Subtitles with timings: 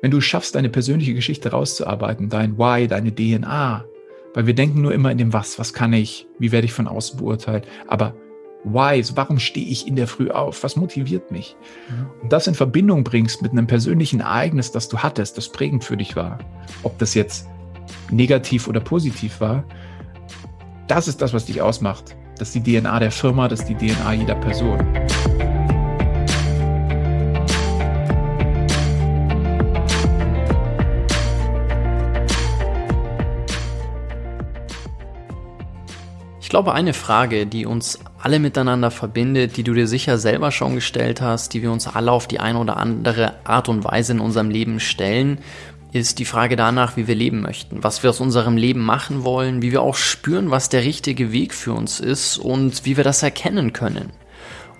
[0.00, 3.84] wenn du schaffst, deine persönliche Geschichte rauszuarbeiten, dein Why, deine DNA,
[4.34, 6.86] weil wir denken nur immer in dem Was, was kann ich, wie werde ich von
[6.88, 8.14] außen beurteilt, aber
[8.64, 11.56] Why, warum stehe ich in der Früh auf, was motiviert mich?
[11.88, 12.06] Mhm.
[12.22, 15.96] Und das in Verbindung bringst mit einem persönlichen Ereignis, das du hattest, das prägend für
[15.96, 16.38] dich war,
[16.82, 17.48] ob das jetzt
[18.10, 19.64] negativ oder positiv war,
[20.88, 22.16] das ist das, was dich ausmacht.
[22.38, 24.78] Das ist die DNA der Firma, das ist die DNA jeder Person.
[36.48, 40.76] Ich glaube, eine Frage, die uns alle miteinander verbindet, die du dir sicher selber schon
[40.76, 44.18] gestellt hast, die wir uns alle auf die eine oder andere Art und Weise in
[44.18, 45.40] unserem Leben stellen,
[45.92, 49.60] ist die Frage danach, wie wir leben möchten, was wir aus unserem Leben machen wollen,
[49.60, 53.22] wie wir auch spüren, was der richtige Weg für uns ist und wie wir das
[53.22, 54.08] erkennen können.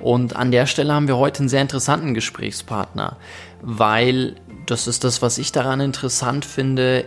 [0.00, 3.18] Und an der Stelle haben wir heute einen sehr interessanten Gesprächspartner,
[3.60, 7.04] weil das ist das, was ich daran interessant finde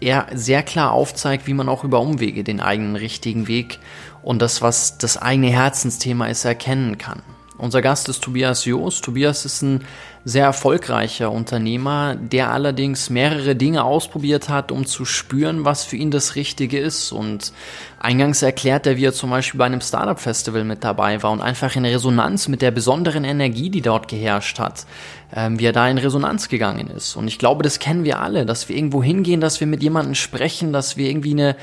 [0.00, 3.78] er sehr klar aufzeigt, wie man auch über Umwege den eigenen richtigen Weg
[4.22, 7.22] und das, was das eigene Herzensthema ist, erkennen kann.
[7.56, 9.00] Unser Gast ist Tobias Joos.
[9.00, 9.84] Tobias ist ein
[10.28, 16.10] sehr erfolgreicher Unternehmer, der allerdings mehrere Dinge ausprobiert hat, um zu spüren, was für ihn
[16.10, 17.12] das Richtige ist.
[17.12, 17.54] Und
[17.98, 21.74] eingangs erklärt er, wie er zum Beispiel bei einem Startup-Festival mit dabei war und einfach
[21.76, 24.84] in Resonanz mit der besonderen Energie, die dort geherrscht hat,
[25.34, 27.16] ähm, wie er da in Resonanz gegangen ist.
[27.16, 30.14] Und ich glaube, das kennen wir alle, dass wir irgendwo hingehen, dass wir mit jemandem
[30.14, 31.56] sprechen, dass wir irgendwie eine,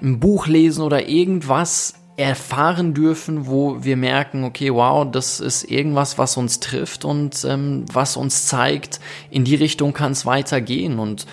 [0.00, 6.18] ein Buch lesen oder irgendwas erfahren dürfen, wo wir merken, okay, wow, das ist irgendwas,
[6.18, 10.98] was uns trifft und ähm, was uns zeigt, in die Richtung kann es weitergehen.
[10.98, 11.26] Und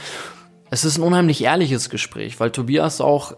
[0.69, 3.33] es ist ein unheimlich ehrliches Gespräch, weil Tobias auch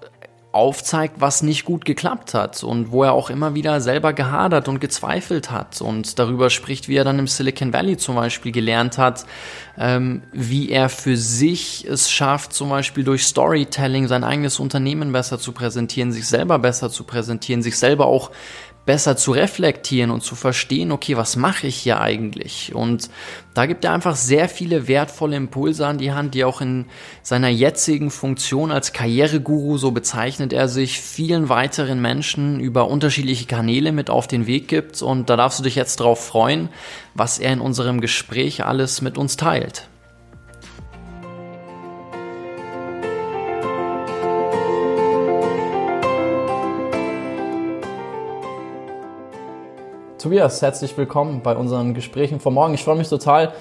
[0.51, 4.81] aufzeigt, was nicht gut geklappt hat und wo er auch immer wieder selber gehadert und
[4.81, 5.81] gezweifelt hat.
[5.81, 9.25] Und darüber spricht, wie er dann im Silicon Valley zum Beispiel gelernt hat,
[9.77, 15.39] ähm, wie er für sich es schafft, zum Beispiel durch Storytelling sein eigenes Unternehmen besser
[15.39, 18.31] zu präsentieren, sich selber besser zu präsentieren, sich selber auch
[18.85, 22.73] besser zu reflektieren und zu verstehen, okay, was mache ich hier eigentlich?
[22.73, 23.09] Und
[23.53, 26.85] da gibt er einfach sehr viele wertvolle Impulse an die Hand, die auch in
[27.21, 33.91] seiner jetzigen Funktion als Karriereguru, so bezeichnet er sich, vielen weiteren Menschen über unterschiedliche Kanäle
[33.91, 35.01] mit auf den Weg gibt.
[35.01, 36.69] Und da darfst du dich jetzt drauf freuen,
[37.13, 39.90] was er in unserem Gespräch alles mit uns teilt.
[50.21, 52.75] Tobias, herzlich willkommen bei unseren Gesprächen von morgen.
[52.75, 53.53] Ich freue mich total,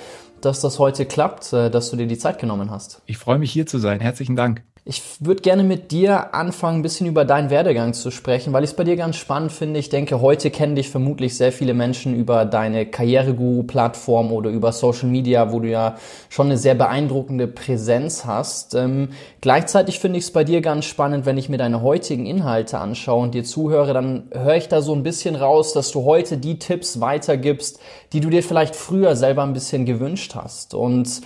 [0.43, 3.01] dass das heute klappt, äh, dass du dir die Zeit genommen hast.
[3.07, 3.99] Ich freue mich hier zu sein.
[3.99, 4.63] Herzlichen Dank.
[4.87, 8.71] Ich würde gerne mit dir anfangen, ein bisschen über deinen Werdegang zu sprechen, weil ich
[8.71, 9.79] es bei dir ganz spannend finde.
[9.79, 15.11] Ich denke, heute kennen dich vermutlich sehr viele Menschen über deine Karriereguru-Plattform oder über Social
[15.11, 15.97] Media, wo du ja
[16.31, 18.75] schon eine sehr beeindruckende Präsenz hast.
[18.75, 19.11] Ähm,
[19.43, 23.23] gleichzeitig finde ich es bei dir ganz spannend, wenn ich mir deine heutigen Inhalte anschaue
[23.23, 26.59] und dir zuhöre, dann höre ich da so ein bisschen raus, dass du heute die
[26.59, 27.81] Tipps weitergibst,
[28.15, 30.73] die du dir vielleicht früher selber ein bisschen gewünscht hast.
[30.73, 31.21] Und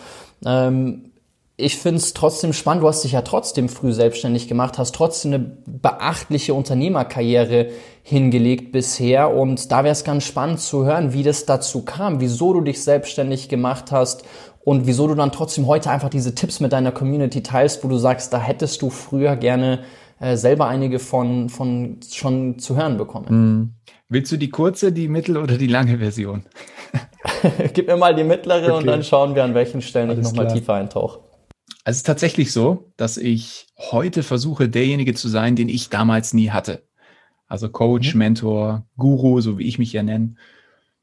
[0.45, 1.13] ähm,
[1.57, 2.83] ich finde es trotzdem spannend.
[2.83, 7.69] Du hast dich ja trotzdem früh selbstständig gemacht, hast trotzdem eine beachtliche Unternehmerkarriere
[8.03, 9.33] hingelegt bisher.
[9.33, 12.83] Und da wäre es ganz spannend zu hören, wie das dazu kam, wieso du dich
[12.83, 14.25] selbstständig gemacht hast
[14.65, 17.99] und wieso du dann trotzdem heute einfach diese Tipps mit deiner Community teilst, wo du
[17.99, 19.85] sagst, da hättest du früher gerne
[20.19, 23.29] äh, selber einige von, von schon zu hören bekommen.
[23.29, 23.75] Hm.
[24.09, 26.45] Willst du die kurze, die mittel oder die lange Version?
[27.75, 28.73] Gib mir mal die mittlere okay.
[28.73, 31.21] und dann schauen wir, an welchen Stellen Alles ich nochmal tiefer eintauche.
[31.85, 36.33] Also es ist tatsächlich so, dass ich heute versuche, derjenige zu sein, den ich damals
[36.33, 36.83] nie hatte.
[37.47, 38.19] Also Coach, mhm.
[38.19, 40.35] Mentor, Guru, so wie ich mich ja nenne.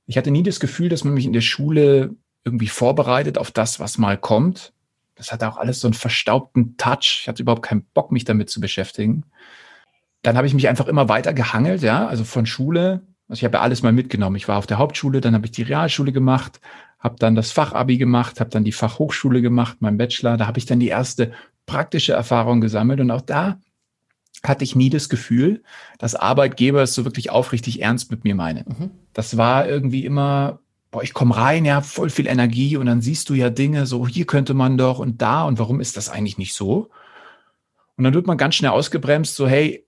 [0.07, 3.79] Ich hatte nie das Gefühl, dass man mich in der Schule irgendwie vorbereitet auf das,
[3.79, 4.73] was mal kommt.
[5.13, 7.19] Das hatte auch alles so einen verstaubten Touch.
[7.21, 9.23] Ich hatte überhaupt keinen Bock, mich damit zu beschäftigen.
[10.23, 13.01] Dann habe ich mich einfach immer weiter gehangelt, ja, also von Schule.
[13.27, 14.35] Also ich habe ja alles mal mitgenommen.
[14.35, 16.59] Ich war auf der Hauptschule, dann habe ich die Realschule gemacht,
[17.01, 20.37] habe dann das Fachabi gemacht, habe dann die Fachhochschule gemacht, mein Bachelor.
[20.37, 21.33] Da habe ich dann die erste
[21.65, 23.59] praktische Erfahrung gesammelt und auch da
[24.43, 25.61] hatte ich nie das Gefühl,
[25.99, 28.65] dass Arbeitgeber es so wirklich aufrichtig ernst mit mir meinen.
[28.67, 28.91] Mhm.
[29.13, 30.59] Das war irgendwie immer,
[30.89, 34.07] boah, ich komme rein, ja, voll viel Energie und dann siehst du ja Dinge, so
[34.07, 36.89] hier könnte man doch und da und warum ist das eigentlich nicht so?
[37.97, 39.85] Und dann wird man ganz schnell ausgebremst, so hey,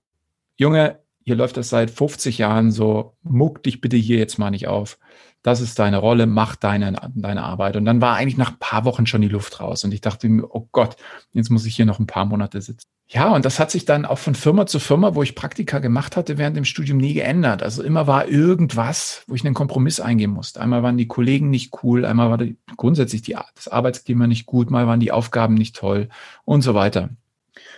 [0.56, 4.68] Junge, hier läuft das seit 50 Jahren so, muck dich bitte hier jetzt mal nicht
[4.68, 4.98] auf
[5.44, 7.76] das ist deine Rolle, mach deine, deine Arbeit.
[7.76, 9.84] Und dann war eigentlich nach ein paar Wochen schon die Luft raus.
[9.84, 10.96] Und ich dachte mir, oh Gott,
[11.32, 12.88] jetzt muss ich hier noch ein paar Monate sitzen.
[13.08, 16.16] Ja, und das hat sich dann auch von Firma zu Firma, wo ich Praktika gemacht
[16.16, 17.62] hatte, während dem Studium nie geändert.
[17.62, 20.62] Also immer war irgendwas, wo ich einen Kompromiss eingehen musste.
[20.62, 24.70] Einmal waren die Kollegen nicht cool, einmal war die, grundsätzlich die, das Arbeitsklima nicht gut,
[24.70, 26.08] mal waren die Aufgaben nicht toll
[26.46, 27.10] und so weiter.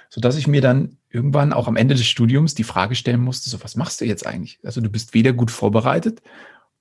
[0.09, 3.65] Sodass ich mir dann irgendwann auch am Ende des Studiums die Frage stellen musste, so
[3.65, 4.61] was machst du jetzt eigentlich?
[4.63, 6.23] Also du bist weder gut vorbereitet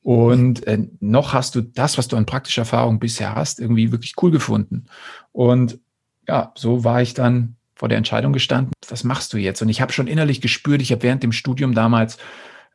[0.06, 4.14] und äh, noch hast du das, was du an praktischer Erfahrung bisher hast, irgendwie wirklich
[4.22, 4.86] cool gefunden.
[5.32, 5.80] Und
[6.28, 9.64] ja, so war ich dann vor der Entscheidung gestanden, was machst du jetzt?
[9.64, 12.20] Und ich habe schon innerlich gespürt, ich habe während dem Studium damals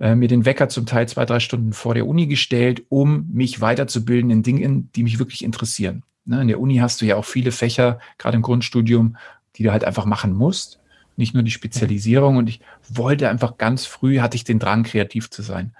[0.01, 3.61] äh, mir den Wecker zum Teil zwei, drei Stunden vor der Uni gestellt, um mich
[3.61, 6.03] weiterzubilden in Dingen, die mich wirklich interessieren.
[6.25, 9.17] Ne, in der Uni hast du ja auch viele Fächer, gerade im Grundstudium,
[9.55, 10.81] die du halt einfach machen musst.
[11.15, 12.39] Nicht nur die Spezialisierung.
[12.39, 15.77] Und ich wollte einfach ganz früh, hatte ich den Drang, kreativ zu sein.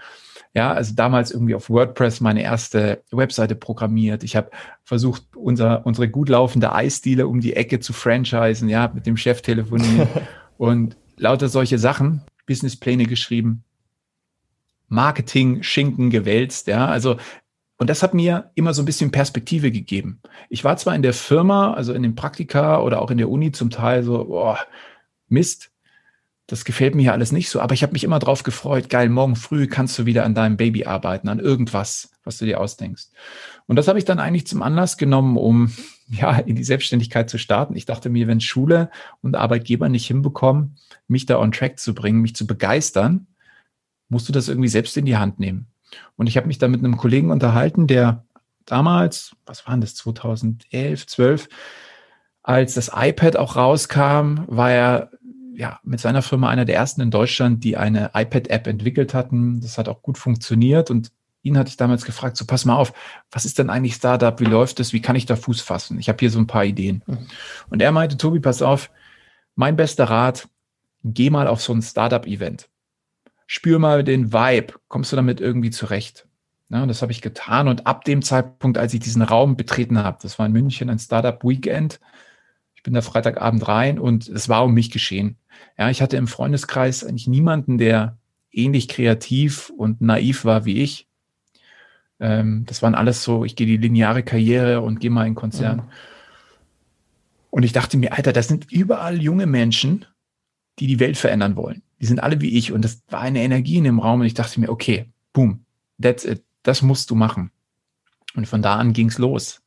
[0.53, 4.25] Ja, also damals irgendwie auf WordPress meine erste Webseite programmiert.
[4.25, 4.51] Ich habe
[4.83, 9.43] versucht, unser, unsere gut laufende Eisdiele um die Ecke zu franchisen, ja, mit dem Chef
[9.43, 10.09] telefonieren
[10.59, 13.63] und lauter solche Sachen, Businesspläne geschrieben,
[14.89, 17.17] Marketing, Schinken gewälzt, ja, also
[17.81, 20.21] und das hat mir immer so ein bisschen Perspektive gegeben.
[20.51, 23.53] Ich war zwar in der Firma, also in den Praktika oder auch in der Uni
[23.53, 24.59] zum Teil so, boah,
[25.29, 25.70] Mist,
[26.51, 29.09] das gefällt mir hier alles nicht so, aber ich habe mich immer drauf gefreut, geil,
[29.09, 33.07] morgen früh kannst du wieder an deinem Baby arbeiten, an irgendwas, was du dir ausdenkst.
[33.69, 35.73] Und das habe ich dann eigentlich zum Anlass genommen, um
[36.09, 37.77] ja in die Selbstständigkeit zu starten.
[37.77, 38.91] Ich dachte mir, wenn Schule
[39.23, 40.77] und Arbeitgeber nicht hinbekommen,
[41.07, 43.29] mich da on track zu bringen, mich zu begeistern,
[44.09, 45.69] musst du das irgendwie selbst in die Hand nehmen.
[46.17, 48.25] Und ich habe mich da mit einem Kollegen unterhalten, der
[48.67, 51.49] damals, was waren das, 2011, 12,
[52.43, 55.11] als das iPad auch rauskam, war er
[55.61, 59.61] ja, mit seiner Firma einer der ersten in Deutschland, die eine iPad-App entwickelt hatten.
[59.61, 61.13] Das hat auch gut funktioniert und
[61.43, 62.95] ihn hatte ich damals gefragt, so pass mal auf,
[63.31, 64.41] was ist denn eigentlich Startup?
[64.41, 64.95] Wie läuft es?
[64.95, 65.99] Wie kann ich da Fuß fassen?
[65.99, 67.03] Ich habe hier so ein paar Ideen.
[67.07, 67.27] Mhm.
[67.69, 68.91] Und er meinte, Tobi, pass auf,
[69.55, 70.49] mein bester Rat,
[71.05, 72.71] geh mal auf so ein Startup-Event.
[73.47, 74.75] Spür mal den Vibe.
[74.89, 76.27] Kommst du damit irgendwie zurecht?
[76.71, 77.69] Ja, das habe ich getan.
[77.69, 80.99] Und ab dem Zeitpunkt, als ich diesen Raum betreten habe, das war in München ein
[80.99, 82.01] Startup Weekend,
[82.75, 85.37] ich bin da Freitagabend rein und es war um mich geschehen.
[85.79, 88.19] Ja, ich hatte im Freundeskreis eigentlich niemanden, der
[88.53, 91.09] ähnlich kreativ und naiv war wie ich.
[92.19, 95.79] Ähm, das waren alles so, ich gehe die lineare Karriere und gehe mal in Konzern.
[95.79, 95.83] Mhm.
[97.51, 100.05] Und ich dachte mir, Alter, das sind überall junge Menschen,
[100.79, 101.83] die die Welt verändern wollen.
[102.01, 104.35] Die sind alle wie ich und das war eine Energie in dem Raum und ich
[104.35, 105.65] dachte mir, okay, boom,
[106.01, 107.51] that's it, das musst du machen.
[108.35, 109.63] Und von da an ging's los.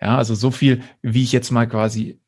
[0.00, 2.18] Ja, also so viel, wie ich jetzt mal quasi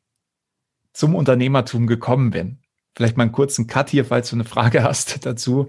[0.93, 2.59] zum Unternehmertum gekommen bin.
[2.95, 5.67] Vielleicht mal einen kurzen Cut hier, falls du eine Frage hast dazu.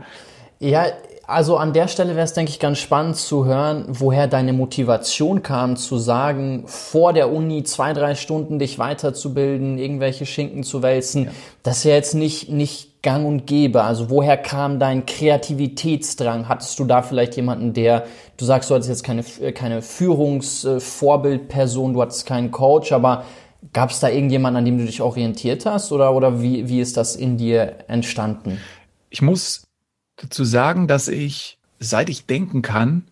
[0.58, 0.87] Ja,
[1.26, 5.43] also an der Stelle wäre es, denke ich, ganz spannend zu hören, woher deine Motivation
[5.43, 11.25] kam, zu sagen, vor der Uni zwei, drei Stunden dich weiterzubilden, irgendwelche Schinken zu wälzen.
[11.25, 11.32] Ja.
[11.64, 13.82] Das ist ja jetzt nicht, nicht gang und gäbe.
[13.82, 16.49] Also woher kam dein Kreativitätsdrang?
[16.49, 18.05] Hattest du da vielleicht jemanden, der,
[18.37, 23.25] du sagst, du hattest jetzt keine, keine Führungsvorbildperson, du hattest keinen Coach, aber
[23.72, 26.96] Gab es da irgendjemanden, an dem du dich orientiert hast oder, oder wie, wie ist
[26.96, 28.58] das in dir entstanden?
[29.10, 29.66] Ich muss
[30.16, 33.04] dazu sagen, dass ich, seit ich denken kann,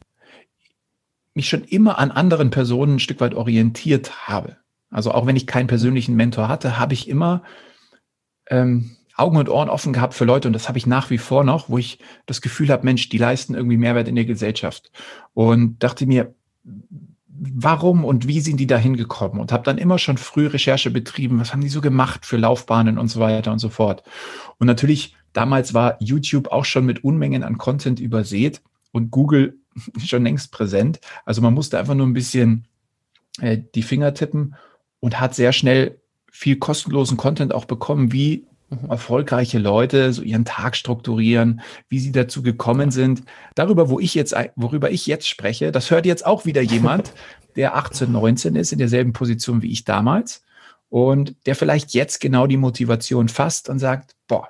[1.35, 4.57] mich schon immer an anderen Personen ein Stück weit orientiert habe.
[4.91, 7.43] Also auch wenn ich keinen persönlichen Mentor hatte, habe ich immer
[8.49, 11.45] ähm, Augen und Ohren offen gehabt für Leute und das habe ich nach wie vor
[11.45, 14.91] noch, wo ich das Gefühl habe, Mensch, die leisten irgendwie Mehrwert in der Gesellschaft.
[15.35, 16.35] Und dachte mir,
[17.37, 21.41] warum und wie sind die da hingekommen und habe dann immer schon früh Recherche betrieben,
[21.41, 24.05] was haben die so gemacht für Laufbahnen und so weiter und so fort.
[24.59, 29.59] Und natürlich, damals war YouTube auch schon mit Unmengen an Content übersät und Google
[30.05, 31.01] schon längst präsent.
[31.25, 32.69] Also man musste einfach nur ein bisschen
[33.41, 34.55] äh, die Finger tippen
[35.01, 38.47] und hat sehr schnell viel kostenlosen Content auch bekommen, wie.
[38.89, 43.23] Erfolgreiche Leute so ihren Tag strukturieren, wie sie dazu gekommen sind.
[43.55, 47.13] Darüber, wo ich jetzt, worüber ich jetzt spreche, das hört jetzt auch wieder jemand,
[47.57, 50.43] der 18, 19 ist, in derselben Position wie ich damals
[50.89, 54.49] und der vielleicht jetzt genau die Motivation fasst und sagt, boah,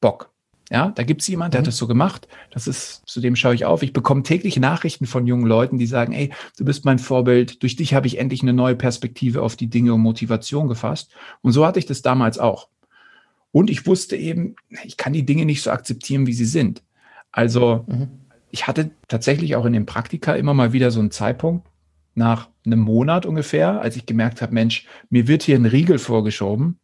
[0.00, 0.30] Bock.
[0.70, 1.62] Ja, da gibt es jemand, der mhm.
[1.62, 2.26] hat das so gemacht.
[2.50, 3.82] Das ist, zu dem schaue ich auf.
[3.82, 7.62] Ich bekomme täglich Nachrichten von jungen Leuten, die sagen, ey, du bist mein Vorbild.
[7.62, 11.12] Durch dich habe ich endlich eine neue Perspektive auf die Dinge und Motivation gefasst.
[11.40, 12.68] Und so hatte ich das damals auch.
[13.52, 16.82] Und ich wusste eben, ich kann die Dinge nicht so akzeptieren, wie sie sind.
[17.32, 18.08] Also mhm.
[18.50, 21.66] ich hatte tatsächlich auch in den Praktika immer mal wieder so einen Zeitpunkt
[22.14, 26.78] nach einem Monat ungefähr, als ich gemerkt habe, Mensch, mir wird hier ein Riegel vorgeschoben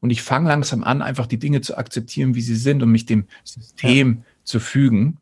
[0.00, 3.06] und ich fange langsam an, einfach die Dinge zu akzeptieren, wie sie sind und mich
[3.06, 4.24] dem System ja.
[4.44, 5.18] zu fügen.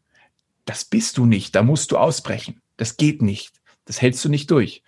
[0.64, 2.60] Das bist du nicht, da musst du ausbrechen.
[2.76, 3.52] Das geht nicht.
[3.84, 4.82] Das hältst du nicht durch.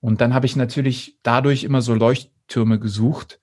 [0.00, 3.40] Und dann habe ich natürlich dadurch immer so Leuchttürme gesucht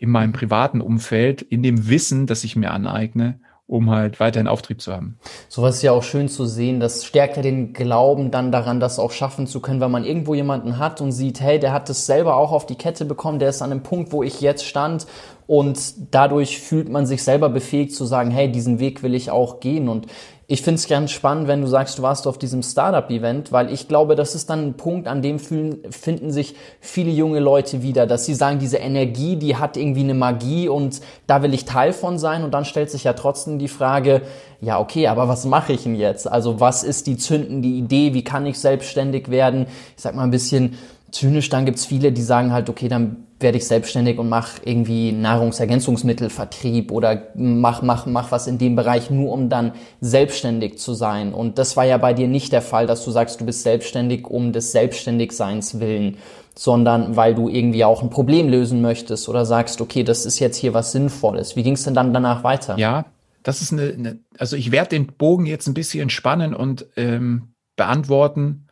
[0.00, 4.80] in meinem privaten Umfeld, in dem Wissen, das ich mir aneigne, um halt weiterhin Auftrieb
[4.80, 5.18] zu haben.
[5.48, 6.80] Sowas ist ja auch schön zu sehen.
[6.80, 10.34] Das stärkt ja den Glauben dann daran, das auch schaffen zu können, weil man irgendwo
[10.34, 13.50] jemanden hat und sieht, hey, der hat das selber auch auf die Kette bekommen, der
[13.50, 15.06] ist an dem Punkt, wo ich jetzt stand
[15.46, 19.60] und dadurch fühlt man sich selber befähigt zu sagen, hey, diesen Weg will ich auch
[19.60, 20.06] gehen und
[20.52, 23.86] ich finde es ganz spannend, wenn du sagst, du warst auf diesem Startup-Event, weil ich
[23.86, 28.04] glaube, das ist dann ein Punkt, an dem fühlen, finden sich viele junge Leute wieder,
[28.04, 31.92] dass sie sagen, diese Energie, die hat irgendwie eine Magie und da will ich Teil
[31.92, 32.42] von sein.
[32.42, 34.22] Und dann stellt sich ja trotzdem die Frage,
[34.60, 36.28] ja, okay, aber was mache ich denn jetzt?
[36.28, 38.12] Also was ist die zündende Idee?
[38.12, 39.66] Wie kann ich selbstständig werden?
[39.96, 40.76] Ich sag mal ein bisschen
[41.12, 45.12] zynisch, dann gibt's viele, die sagen halt, okay, dann werde ich selbstständig und mache irgendwie
[45.12, 51.32] Nahrungsergänzungsmittelvertrieb oder mach, mach, mach was in dem Bereich, nur um dann selbstständig zu sein.
[51.32, 54.26] Und das war ja bei dir nicht der Fall, dass du sagst, du bist selbstständig
[54.26, 56.18] um des Selbstständigseins willen,
[56.54, 60.58] sondern weil du irgendwie auch ein Problem lösen möchtest oder sagst, okay, das ist jetzt
[60.58, 61.56] hier was Sinnvolles.
[61.56, 62.76] Wie ging es denn dann danach weiter?
[62.76, 63.06] Ja,
[63.42, 67.54] das ist eine, eine also ich werde den Bogen jetzt ein bisschen spannen und ähm,
[67.76, 68.66] beantworten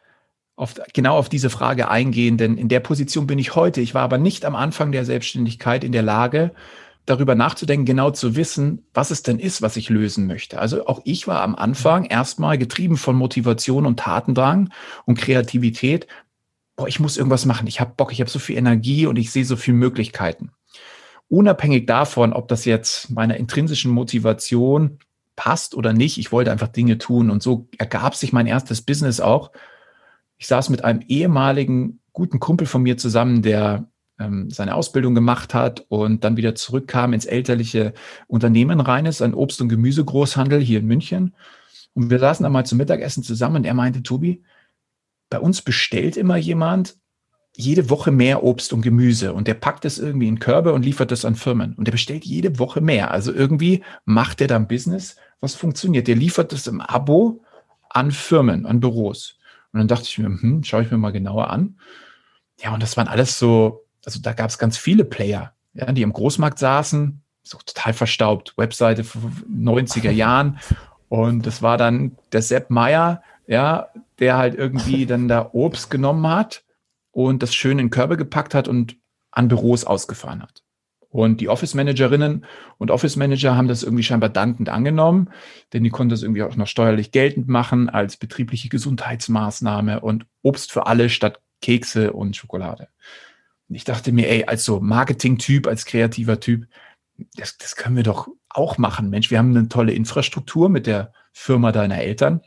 [0.59, 3.81] auf, genau auf diese Frage eingehen, denn in der Position bin ich heute.
[3.81, 6.53] Ich war aber nicht am Anfang der Selbstständigkeit in der Lage,
[7.07, 10.59] darüber nachzudenken, genau zu wissen, was es denn ist, was ich lösen möchte.
[10.59, 14.71] Also auch ich war am Anfang erstmal getrieben von Motivation und Tatendrang
[15.07, 16.09] und Kreativität.
[16.75, 17.69] Boah, ich muss irgendwas machen.
[17.69, 20.51] Ich habe Bock, ich habe so viel Energie und ich sehe so viele Möglichkeiten.
[21.29, 24.99] Unabhängig davon, ob das jetzt meiner intrinsischen Motivation
[25.37, 29.21] passt oder nicht, ich wollte einfach Dinge tun und so ergab sich mein erstes Business
[29.21, 29.53] auch
[30.39, 35.55] ich saß mit einem ehemaligen guten Kumpel von mir zusammen, der ähm, seine Ausbildung gemacht
[35.55, 37.93] hat und dann wieder zurückkam ins elterliche
[38.27, 41.35] Unternehmen rein ist, ein Obst- und Gemüsegroßhandel hier in München.
[41.95, 44.43] Und wir saßen einmal zum Mittagessen zusammen und er meinte, Tobi,
[45.31, 46.97] bei uns bestellt immer jemand
[47.57, 51.11] jede Woche mehr Obst und Gemüse und der packt es irgendwie in Körbe und liefert
[51.11, 53.11] das an Firmen und der bestellt jede Woche mehr.
[53.11, 56.07] Also irgendwie macht er dann Business, was funktioniert.
[56.07, 57.43] Der liefert das im Abo
[57.91, 59.38] an Firmen, an Büros.
[59.73, 61.79] Und dann dachte ich mir, hm, schaue ich mir mal genauer an.
[62.61, 66.03] Ja, und das waren alles so, also da gab es ganz viele Player, ja, die
[66.03, 70.59] im Großmarkt saßen, so total verstaubt, Webseite 90er Jahren.
[71.09, 76.27] Und das war dann der Sepp Meier, ja, der halt irgendwie dann da Obst genommen
[76.27, 76.65] hat
[77.13, 78.97] und das schön in Körbe gepackt hat und
[79.31, 80.63] an Büros ausgefahren hat.
[81.11, 82.45] Und die Office-Managerinnen
[82.77, 85.31] und Office-Manager haben das irgendwie scheinbar dankend angenommen,
[85.73, 90.71] denn die konnten das irgendwie auch noch steuerlich geltend machen als betriebliche Gesundheitsmaßnahme und Obst
[90.71, 92.89] für alle statt Kekse und Schokolade.
[93.69, 96.67] Und ich dachte mir, ey, als so Marketing-Typ, als kreativer Typ,
[97.37, 99.11] das, das können wir doch auch machen.
[99.11, 102.43] Mensch, wir haben eine tolle Infrastruktur mit der Firma deiner Eltern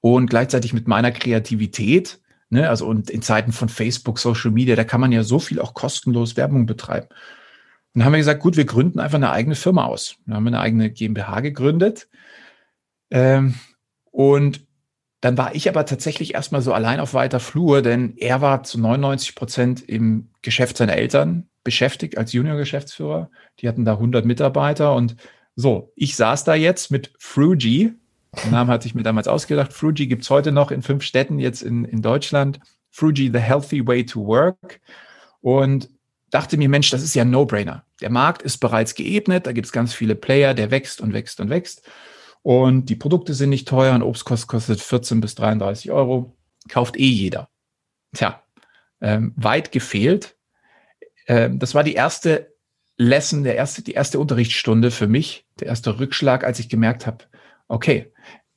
[0.00, 4.84] und gleichzeitig mit meiner Kreativität Ne, also und in Zeiten von Facebook, Social Media, da
[4.84, 7.08] kann man ja so viel auch kostenlos Werbung betreiben.
[7.08, 10.16] Und dann haben wir gesagt, gut, wir gründen einfach eine eigene Firma aus.
[10.26, 12.08] Dann haben wir eine eigene GmbH gegründet.
[13.10, 13.54] Ähm,
[14.12, 14.64] und
[15.20, 18.78] dann war ich aber tatsächlich erstmal so allein auf weiter Flur, denn er war zu
[18.78, 23.30] 99 Prozent im Geschäft seiner Eltern beschäftigt als Junior-Geschäftsführer.
[23.58, 25.16] Die hatten da 100 Mitarbeiter und
[25.56, 27.94] so, ich saß da jetzt mit Fruji,
[28.44, 29.72] den Namen hatte ich mir damals ausgedacht.
[29.72, 32.60] Fruji gibt's heute noch in fünf Städten jetzt in, in Deutschland.
[32.90, 34.80] Fruji, the healthy way to work.
[35.40, 35.90] Und
[36.30, 37.84] dachte mir, Mensch, das ist ja ein No-Brainer.
[38.00, 41.50] Der Markt ist bereits geebnet, da gibt's ganz viele Player, der wächst und wächst und
[41.50, 41.82] wächst.
[42.42, 46.36] Und die Produkte sind nicht teuer, ein Obstkost kostet 14 bis 33 Euro,
[46.68, 47.48] kauft eh jeder.
[48.14, 48.42] Tja,
[49.00, 50.36] ähm, weit gefehlt.
[51.26, 52.54] Ähm, das war die erste
[52.98, 57.24] Lesson, der erste, die erste Unterrichtsstunde für mich, der erste Rückschlag, als ich gemerkt habe,
[57.68, 58.12] okay,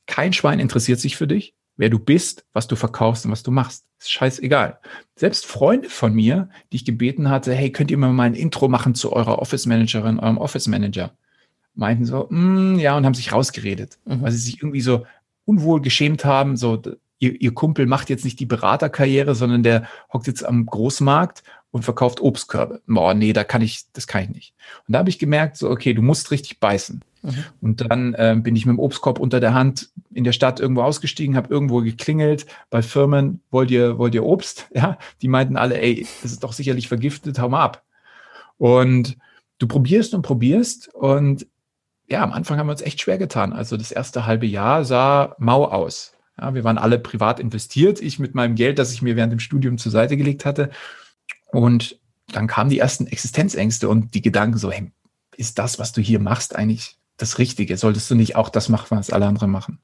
[0.06, 3.50] kein Schwein interessiert sich für dich, wer du bist, was du verkaufst und was du
[3.50, 3.86] machst.
[3.98, 4.78] Ist scheißegal.
[5.14, 8.68] Selbst Freunde von mir, die ich gebeten hatte, hey, könnt ihr mir mal ein Intro
[8.68, 11.12] machen zu eurer Office Managerin, eurem Office Manager?
[11.74, 14.22] Meinten so, mm, ja, und haben sich rausgeredet, mhm.
[14.22, 15.06] weil sie sich irgendwie so
[15.44, 16.82] unwohl geschämt haben, so,
[17.18, 21.84] ihr, ihr Kumpel macht jetzt nicht die Beraterkarriere, sondern der hockt jetzt am Großmarkt und
[21.84, 22.82] verkauft Obstkörbe.
[22.86, 24.54] Boah, nee, da kann ich, das kann ich nicht.
[24.88, 27.02] Und da habe ich gemerkt, so, okay, du musst richtig beißen.
[27.22, 27.44] Mhm.
[27.60, 30.82] Und dann äh, bin ich mit dem Obstkorb unter der Hand in der Stadt irgendwo
[30.82, 34.68] ausgestiegen, habe irgendwo geklingelt bei Firmen, wollt ihr, wollt ihr Obst?
[34.74, 37.82] Ja, die meinten alle, ey, das ist doch sicherlich vergiftet, hau mal ab.
[38.56, 39.18] Und
[39.58, 41.46] du probierst und probierst und
[42.08, 43.52] ja, am Anfang haben wir uns echt schwer getan.
[43.52, 46.14] Also das erste halbe Jahr sah mau aus.
[46.38, 49.40] Ja, wir waren alle privat investiert, ich mit meinem Geld, das ich mir während dem
[49.40, 50.70] Studium zur Seite gelegt hatte.
[51.52, 54.90] Und dann kamen die ersten Existenzängste und die Gedanken so, hey,
[55.36, 57.76] ist das, was du hier machst, eigentlich das Richtige?
[57.76, 59.80] Solltest du nicht auch das machen, was alle anderen machen?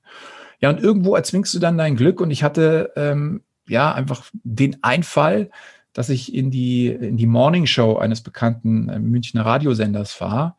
[0.61, 4.83] Ja, und irgendwo erzwingst du dann dein Glück und ich hatte ähm, ja einfach den
[4.83, 5.51] Einfall,
[5.93, 10.59] dass ich in die, in die Morning Show eines bekannten äh, Münchner Radiosenders war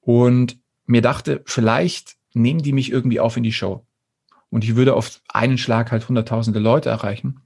[0.00, 3.84] und mir dachte, vielleicht nehmen die mich irgendwie auf in die Show.
[4.50, 7.40] Und ich würde auf einen Schlag halt hunderttausende Leute erreichen.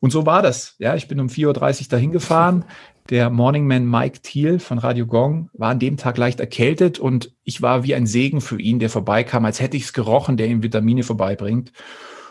[0.00, 0.74] Und so war das.
[0.78, 2.64] Ja, ich bin um 4.30 Uhr dahin gefahren.
[3.10, 7.60] Der Morningman Mike Thiel von Radio Gong war an dem Tag leicht erkältet und ich
[7.60, 10.62] war wie ein Segen für ihn, der vorbeikam, als hätte ich es gerochen, der ihm
[10.62, 11.72] Vitamine vorbeibringt.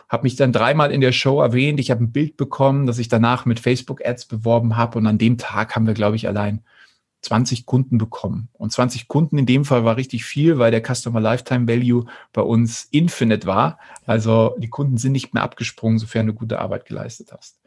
[0.08, 1.82] Habe mich dann dreimal in der Show erwähnt.
[1.82, 4.98] Ich habe ein Bild bekommen, das ich danach mit Facebook-Ads beworben habe.
[4.98, 6.64] Und an dem Tag haben wir, glaube ich, allein
[7.24, 8.48] 20 Kunden bekommen.
[8.54, 12.42] Und 20 Kunden in dem Fall war richtig viel, weil der Customer Lifetime Value bei
[12.42, 13.80] uns infinite war.
[14.06, 17.60] Also die Kunden sind nicht mehr abgesprungen, sofern du gute Arbeit geleistet hast.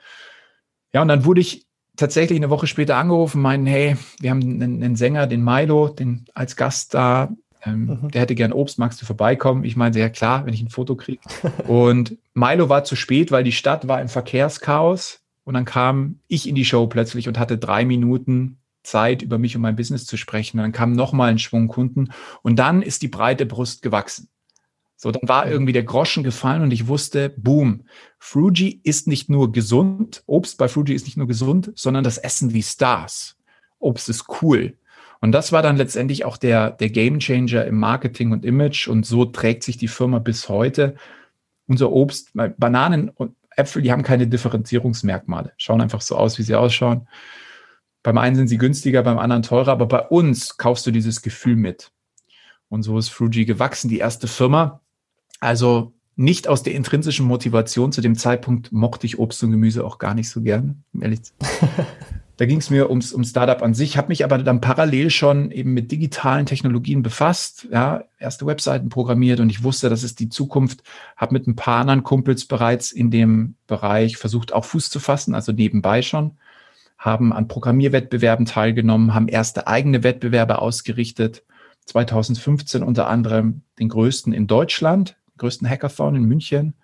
[0.95, 1.67] Ja, und dann wurde ich
[1.97, 6.25] tatsächlich eine Woche später angerufen, meinen, hey, wir haben einen, einen Sänger, den Milo, den
[6.35, 7.31] als Gast da.
[7.65, 8.11] Ähm, mhm.
[8.11, 9.65] Der hätte gern Obst, magst du vorbeikommen?
[9.65, 11.21] Ich meinte, ja klar, wenn ich ein Foto kriege.
[11.69, 15.21] und Milo war zu spät, weil die Stadt war im Verkehrschaos.
[15.45, 19.57] Und dann kam ich in die Show plötzlich und hatte drei Minuten Zeit, über mich
[19.57, 20.59] und mein Business zu sprechen.
[20.59, 22.11] Dann kam nochmal ein Schwung Kunden
[22.43, 24.29] und dann ist die breite Brust gewachsen.
[25.03, 27.87] So, dann war irgendwie der Groschen gefallen und ich wusste, boom,
[28.21, 32.53] Fruji ist nicht nur gesund, Obst bei Fruji ist nicht nur gesund, sondern das Essen
[32.53, 33.37] wie Stars.
[33.81, 34.79] Obst ist cool.
[35.21, 39.05] Und das war dann letztendlich auch der, der Game Changer im Marketing und Image und
[39.05, 40.95] so trägt sich die Firma bis heute.
[41.67, 46.55] Unser Obst, Bananen und Äpfel, die haben keine Differenzierungsmerkmale, schauen einfach so aus, wie sie
[46.55, 47.09] ausschauen.
[48.05, 51.57] Beim einen sind sie günstiger, beim anderen teurer, aber bei uns kaufst du dieses Gefühl
[51.57, 51.91] mit.
[52.69, 54.82] Und so ist Fruji gewachsen, die erste Firma.
[55.43, 57.91] Also nicht aus der intrinsischen Motivation.
[57.91, 61.21] Zu dem Zeitpunkt mochte ich Obst und Gemüse auch gar nicht so gern, ehrlich.
[62.37, 65.51] da ging es mir ums, ums Startup an sich, habe mich aber dann parallel schon
[65.51, 70.29] eben mit digitalen Technologien befasst, ja, erste Webseiten programmiert und ich wusste, das ist die
[70.29, 70.85] Zukunft,
[71.17, 75.35] habe mit ein paar anderen Kumpels bereits in dem Bereich versucht, auch Fuß zu fassen,
[75.35, 76.37] also nebenbei schon
[76.99, 81.43] haben an Programmierwettbewerben teilgenommen, haben erste eigene Wettbewerbe ausgerichtet.
[81.87, 86.75] 2015 unter anderem den größten in Deutschland, größten Hackathon in München.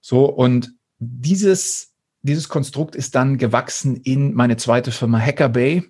[0.00, 1.92] So, und dieses,
[2.22, 5.82] dieses Konstrukt ist dann gewachsen in meine zweite Firma Hackerbay,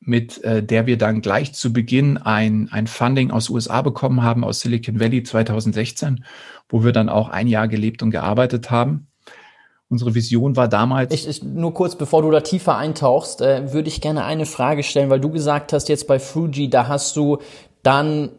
[0.00, 4.44] mit äh, der wir dann gleich zu Beginn ein, ein Funding aus USA bekommen haben,
[4.44, 6.24] aus Silicon Valley 2016,
[6.68, 9.08] wo wir dann auch ein Jahr gelebt und gearbeitet haben.
[9.90, 11.12] Unsere Vision war damals.
[11.12, 14.84] Ich, ich, nur kurz, bevor du da tiefer eintauchst, äh, würde ich gerne eine Frage
[14.84, 17.38] stellen, weil du gesagt hast, jetzt bei Fuji, da hast du
[17.82, 18.30] dann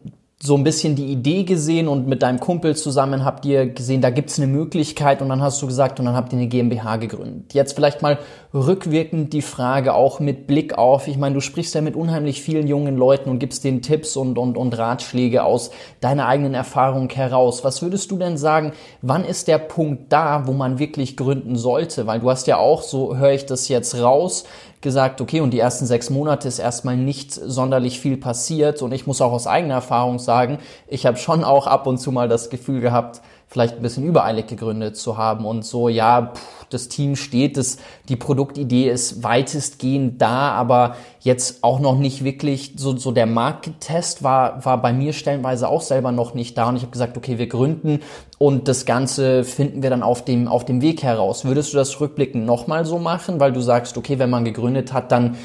[0.44, 4.10] so ein bisschen die Idee gesehen und mit deinem Kumpel zusammen habt ihr gesehen, da
[4.10, 7.54] gibt's eine Möglichkeit und dann hast du gesagt und dann habt ihr eine GmbH gegründet.
[7.54, 8.18] Jetzt vielleicht mal
[8.52, 12.66] rückwirkend die Frage auch mit Blick auf, ich meine, du sprichst ja mit unheimlich vielen
[12.66, 17.62] jungen Leuten und gibst denen Tipps und, und, und Ratschläge aus deiner eigenen Erfahrung heraus.
[17.62, 22.08] Was würdest du denn sagen, wann ist der Punkt da, wo man wirklich gründen sollte?
[22.08, 24.42] Weil du hast ja auch, so höre ich das jetzt raus,
[24.82, 28.82] gesagt, okay, und die ersten sechs Monate ist erstmal nicht sonderlich viel passiert.
[28.82, 32.12] Und ich muss auch aus eigener Erfahrung sagen, ich habe schon auch ab und zu
[32.12, 36.66] mal das Gefühl gehabt, vielleicht ein bisschen übereilig gegründet zu haben und so, ja, pff,
[36.70, 37.76] das Team steht, das,
[38.08, 44.22] die Produktidee ist weitestgehend da, aber jetzt auch noch nicht wirklich, so, so der Markttest
[44.22, 47.36] war, war bei mir stellenweise auch selber noch nicht da und ich habe gesagt, okay,
[47.36, 48.00] wir gründen
[48.38, 51.44] und das Ganze finden wir dann auf dem, auf dem Weg heraus.
[51.44, 55.12] Würdest du das rückblickend nochmal so machen, weil du sagst, okay, wenn man gegründet hat,
[55.12, 55.36] dann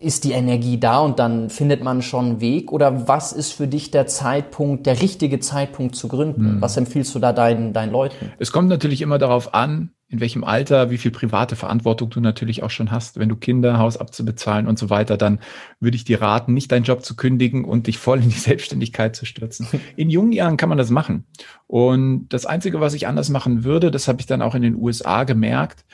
[0.00, 2.72] ist die Energie da und dann findet man schon einen Weg?
[2.72, 6.52] Oder was ist für dich der Zeitpunkt, der richtige Zeitpunkt zu gründen?
[6.52, 6.62] Hm.
[6.62, 8.32] Was empfiehlst du da deinen, deinen Leuten?
[8.38, 12.62] Es kommt natürlich immer darauf an, in welchem Alter, wie viel private Verantwortung du natürlich
[12.62, 13.18] auch schon hast.
[13.18, 15.38] Wenn du Kinder, Haus abzubezahlen und so weiter, dann
[15.80, 19.14] würde ich dir raten, nicht deinen Job zu kündigen und dich voll in die Selbstständigkeit
[19.14, 19.66] zu stürzen.
[19.96, 21.26] In jungen Jahren kann man das machen.
[21.66, 24.76] Und das Einzige, was ich anders machen würde, das habe ich dann auch in den
[24.76, 25.84] USA gemerkt,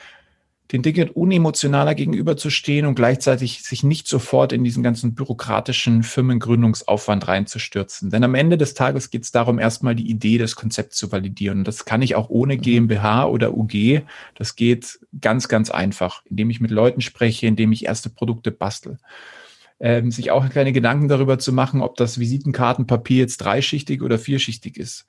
[0.75, 8.09] den Dingen unemotionaler gegenüberzustehen und gleichzeitig sich nicht sofort in diesen ganzen bürokratischen Firmengründungsaufwand reinzustürzen.
[8.09, 11.59] Denn am Ende des Tages geht es darum, erstmal die Idee des Konzepts zu validieren.
[11.59, 12.61] Und das kann ich auch ohne mhm.
[12.61, 14.01] GmbH oder UG.
[14.35, 18.97] Das geht ganz, ganz einfach, indem ich mit Leuten spreche, indem ich erste Produkte bastel.
[19.79, 24.77] Ähm, sich auch keine Gedanken darüber zu machen, ob das Visitenkartenpapier jetzt dreischichtig oder vierschichtig
[24.77, 25.05] ist.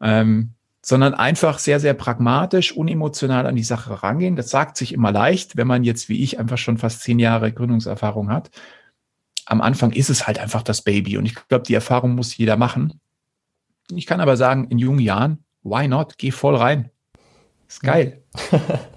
[0.00, 4.36] Ähm, sondern einfach sehr, sehr pragmatisch, unemotional an die Sache rangehen.
[4.36, 7.50] Das sagt sich immer leicht, wenn man jetzt wie ich einfach schon fast zehn Jahre
[7.50, 8.50] Gründungserfahrung hat.
[9.46, 12.58] Am Anfang ist es halt einfach das Baby und ich glaube, die Erfahrung muss jeder
[12.58, 13.00] machen.
[13.94, 16.18] Ich kann aber sagen, in jungen Jahren, why not?
[16.18, 16.90] Geh voll rein.
[17.66, 18.22] Ist geil.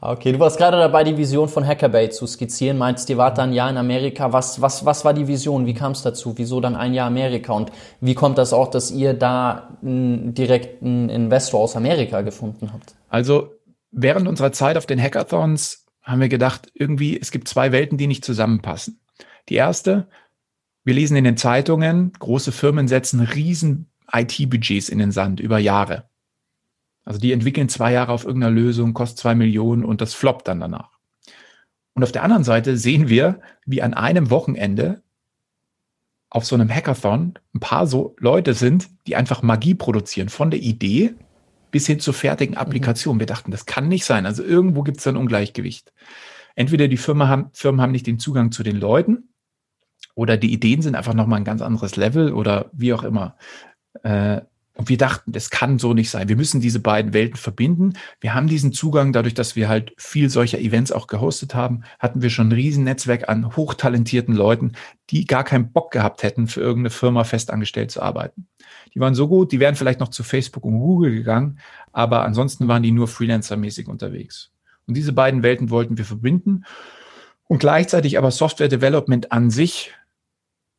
[0.00, 2.78] Okay, du warst gerade dabei, die Vision von Hackerbay zu skizzieren.
[2.78, 4.32] Meinst, ihr wart dann Jahr in Amerika.
[4.32, 5.66] Was, was, was war die Vision?
[5.66, 6.34] Wie kam es dazu?
[6.36, 7.52] Wieso dann ein Jahr Amerika?
[7.52, 7.70] Und
[8.00, 12.94] wie kommt das auch, dass ihr da einen direkten Investor aus Amerika gefunden habt?
[13.08, 13.50] Also
[13.90, 18.06] während unserer Zeit auf den Hackathons haben wir gedacht, irgendwie, es gibt zwei Welten, die
[18.06, 19.00] nicht zusammenpassen.
[19.48, 20.08] Die erste,
[20.84, 26.04] wir lesen in den Zeitungen, große Firmen setzen riesen IT-Budgets in den Sand über Jahre.
[27.04, 30.60] Also die entwickeln zwei Jahre auf irgendeiner Lösung, kostet zwei Millionen und das floppt dann
[30.60, 30.90] danach.
[31.94, 35.02] Und auf der anderen Seite sehen wir, wie an einem Wochenende
[36.30, 40.60] auf so einem Hackathon ein paar so Leute sind, die einfach Magie produzieren, von der
[40.60, 41.14] Idee
[41.70, 43.18] bis hin zur fertigen Applikation.
[43.18, 44.24] Wir dachten, das kann nicht sein.
[44.24, 45.92] Also irgendwo gibt es ein Ungleichgewicht.
[46.54, 49.28] Entweder die Firma haben, Firmen haben nicht den Zugang zu den Leuten
[50.14, 53.36] oder die Ideen sind einfach nochmal ein ganz anderes Level oder wie auch immer.
[54.02, 54.42] Äh,
[54.74, 56.28] und wir dachten, das kann so nicht sein.
[56.28, 57.92] Wir müssen diese beiden Welten verbinden.
[58.20, 62.22] Wir haben diesen Zugang, dadurch, dass wir halt viel solcher Events auch gehostet haben, hatten
[62.22, 64.72] wir schon ein Riesennetzwerk an hochtalentierten Leuten,
[65.10, 68.46] die gar keinen Bock gehabt hätten, für irgendeine Firma festangestellt zu arbeiten.
[68.94, 71.58] Die waren so gut, die wären vielleicht noch zu Facebook und Google gegangen,
[71.92, 74.52] aber ansonsten waren die nur freelancermäßig unterwegs.
[74.86, 76.64] Und diese beiden Welten wollten wir verbinden
[77.46, 79.92] und gleichzeitig aber Software Development an sich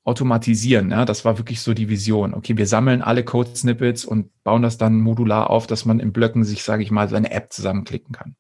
[0.04, 0.92] automatisieren.
[0.92, 2.34] Ja, das war wirklich so die Vision.
[2.34, 6.44] Okay, wir sammeln alle Code-Snippets und bauen das dann modular auf, dass man in Blöcken
[6.44, 8.36] sich, sage ich mal, seine App zusammenklicken kann.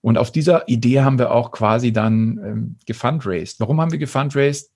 [0.00, 3.60] Und auf dieser Idee haben wir auch quasi dann ähm, gefundraised.
[3.60, 4.71] Warum haben wir gefundraised?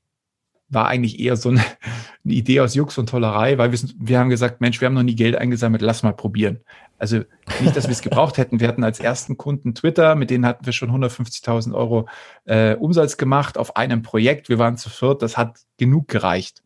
[0.68, 1.61] War eigentlich eher so eine,
[2.24, 5.02] eine Idee aus Jux und Tollerei, weil wir, wir haben gesagt, Mensch, wir haben noch
[5.02, 6.61] nie Geld eingesammelt, lass mal probieren.
[6.98, 7.22] Also
[7.61, 8.59] nicht, dass wir es gebraucht hätten.
[8.59, 12.09] Wir hatten als ersten Kunden Twitter, mit denen hatten wir schon 150.000 Euro
[12.46, 14.48] äh, Umsatz gemacht auf einem Projekt.
[14.48, 16.62] Wir waren zu viert, das hat genug gereicht.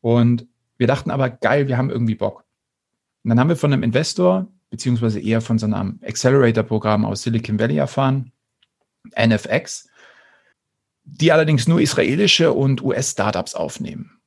[0.00, 2.44] Und wir dachten aber, geil, wir haben irgendwie Bock.
[3.24, 7.58] Und dann haben wir von einem Investor, beziehungsweise eher von so einem Accelerator-Programm aus Silicon
[7.58, 8.32] Valley erfahren,
[9.16, 9.88] NFX,
[11.04, 14.22] die allerdings nur israelische und US-Startups aufnehmen.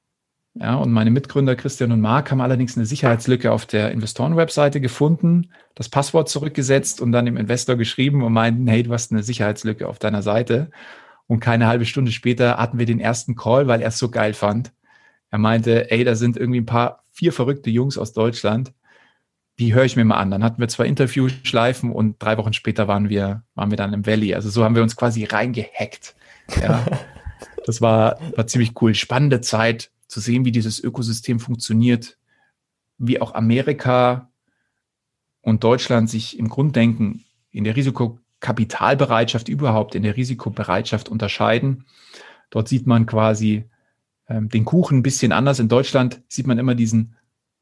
[0.57, 5.51] Ja, und meine Mitgründer Christian und Marc haben allerdings eine Sicherheitslücke auf der Investoren-Webseite gefunden,
[5.75, 9.85] das Passwort zurückgesetzt und dann dem Investor geschrieben und meinten, hey, du hast eine Sicherheitslücke
[9.85, 10.71] auf deiner Seite.
[11.27, 14.33] Und keine halbe Stunde später hatten wir den ersten Call, weil er es so geil
[14.33, 14.71] fand.
[15.29, 18.73] Er meinte, ey, da sind irgendwie ein paar, vier verrückte Jungs aus Deutschland.
[19.59, 20.31] Die höre ich mir mal an.
[20.31, 24.05] Dann hatten wir zwei Interviewschleifen und drei Wochen später waren wir, waren wir dann im
[24.05, 24.35] Valley.
[24.35, 26.15] Also so haben wir uns quasi reingehackt.
[26.62, 26.86] Ja.
[27.65, 28.93] Das war, war ziemlich cool.
[28.93, 32.19] Spannende Zeit zu sehen, wie dieses Ökosystem funktioniert,
[32.99, 34.29] wie auch Amerika
[35.41, 41.86] und Deutschland sich im Grunddenken in der Risikokapitalbereitschaft überhaupt, in der Risikobereitschaft unterscheiden.
[42.51, 43.65] Dort sieht man quasi
[44.27, 45.60] ähm, den Kuchen ein bisschen anders.
[45.60, 47.15] In Deutschland sieht man immer diesen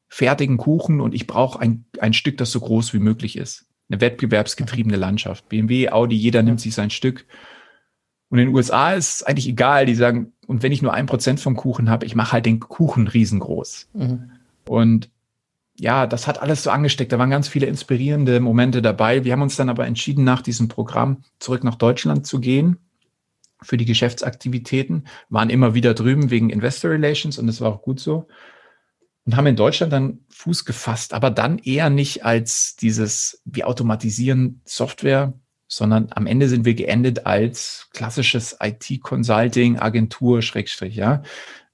[0.08, 3.66] fertigen Kuchen und ich brauche ein, ein Stück, das so groß wie möglich ist.
[3.88, 5.48] Eine wettbewerbsgetriebene Landschaft.
[5.48, 7.26] BMW, Audi, jeder nimmt sich sein Stück.
[8.34, 9.86] Und in den USA ist es eigentlich egal.
[9.86, 12.58] Die sagen, und wenn ich nur ein Prozent vom Kuchen habe, ich mache halt den
[12.58, 13.90] Kuchen riesengroß.
[13.92, 14.32] Mhm.
[14.66, 15.08] Und
[15.78, 17.12] ja, das hat alles so angesteckt.
[17.12, 19.22] Da waren ganz viele inspirierende Momente dabei.
[19.22, 22.78] Wir haben uns dann aber entschieden, nach diesem Programm zurück nach Deutschland zu gehen
[23.62, 28.00] für die Geschäftsaktivitäten, waren immer wieder drüben wegen Investor Relations und das war auch gut
[28.00, 28.26] so.
[29.26, 34.60] Und haben in Deutschland dann Fuß gefasst, aber dann eher nicht als dieses, wir automatisieren
[34.64, 35.34] Software,
[35.76, 41.22] sondern am Ende sind wir geendet als klassisches IT-Consulting, Agentur, Schrägstrich, ja.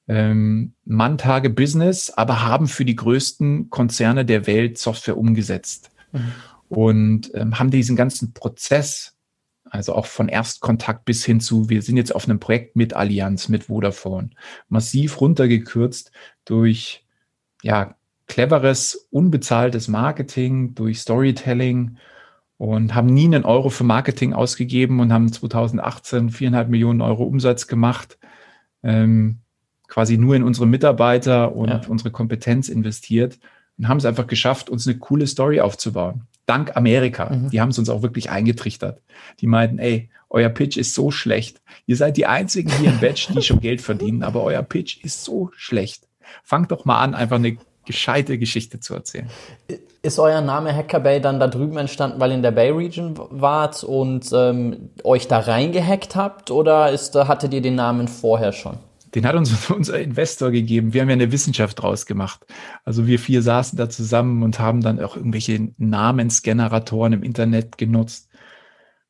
[0.09, 6.33] Ähm, Manntage Business, aber haben für die größten Konzerne der Welt Software umgesetzt mhm.
[6.69, 9.17] und ähm, haben diesen ganzen Prozess,
[9.65, 13.49] also auch von Erstkontakt bis hin zu, wir sind jetzt auf einem Projekt mit Allianz,
[13.49, 14.31] mit Vodafone,
[14.69, 16.11] massiv runtergekürzt
[16.45, 17.07] durch,
[17.63, 17.95] ja,
[18.27, 21.99] cleveres, unbezahltes Marketing, durch Storytelling,
[22.61, 27.67] und haben nie einen Euro für Marketing ausgegeben und haben 2018 viereinhalb Millionen Euro Umsatz
[27.67, 28.19] gemacht,
[28.83, 29.39] ähm,
[29.89, 31.81] quasi nur in unsere Mitarbeiter und ja.
[31.89, 33.39] unsere Kompetenz investiert
[33.79, 36.27] und haben es einfach geschafft, uns eine coole Story aufzubauen.
[36.45, 37.31] Dank Amerika.
[37.31, 37.49] Mhm.
[37.49, 39.01] Die haben es uns auch wirklich eingetrichtert.
[39.41, 41.63] Die meinten, ey, euer Pitch ist so schlecht.
[41.87, 45.25] Ihr seid die einzigen hier im Batch, die schon Geld verdienen, aber euer Pitch ist
[45.25, 46.07] so schlecht.
[46.45, 49.29] Fangt doch mal an, einfach eine gescheite Geschichte zu erzählen.
[50.03, 53.15] Ist euer Name Hacker Bay dann da drüben entstanden, weil ihr in der Bay Region
[53.31, 58.79] wart und ähm, euch da reingehackt habt oder ist, hattet ihr den Namen vorher schon?
[59.15, 60.93] Den hat uns unser Investor gegeben.
[60.95, 62.47] Wir haben ja eine Wissenschaft draus gemacht.
[62.85, 68.29] Also wir vier saßen da zusammen und haben dann auch irgendwelche Namensgeneratoren im Internet genutzt,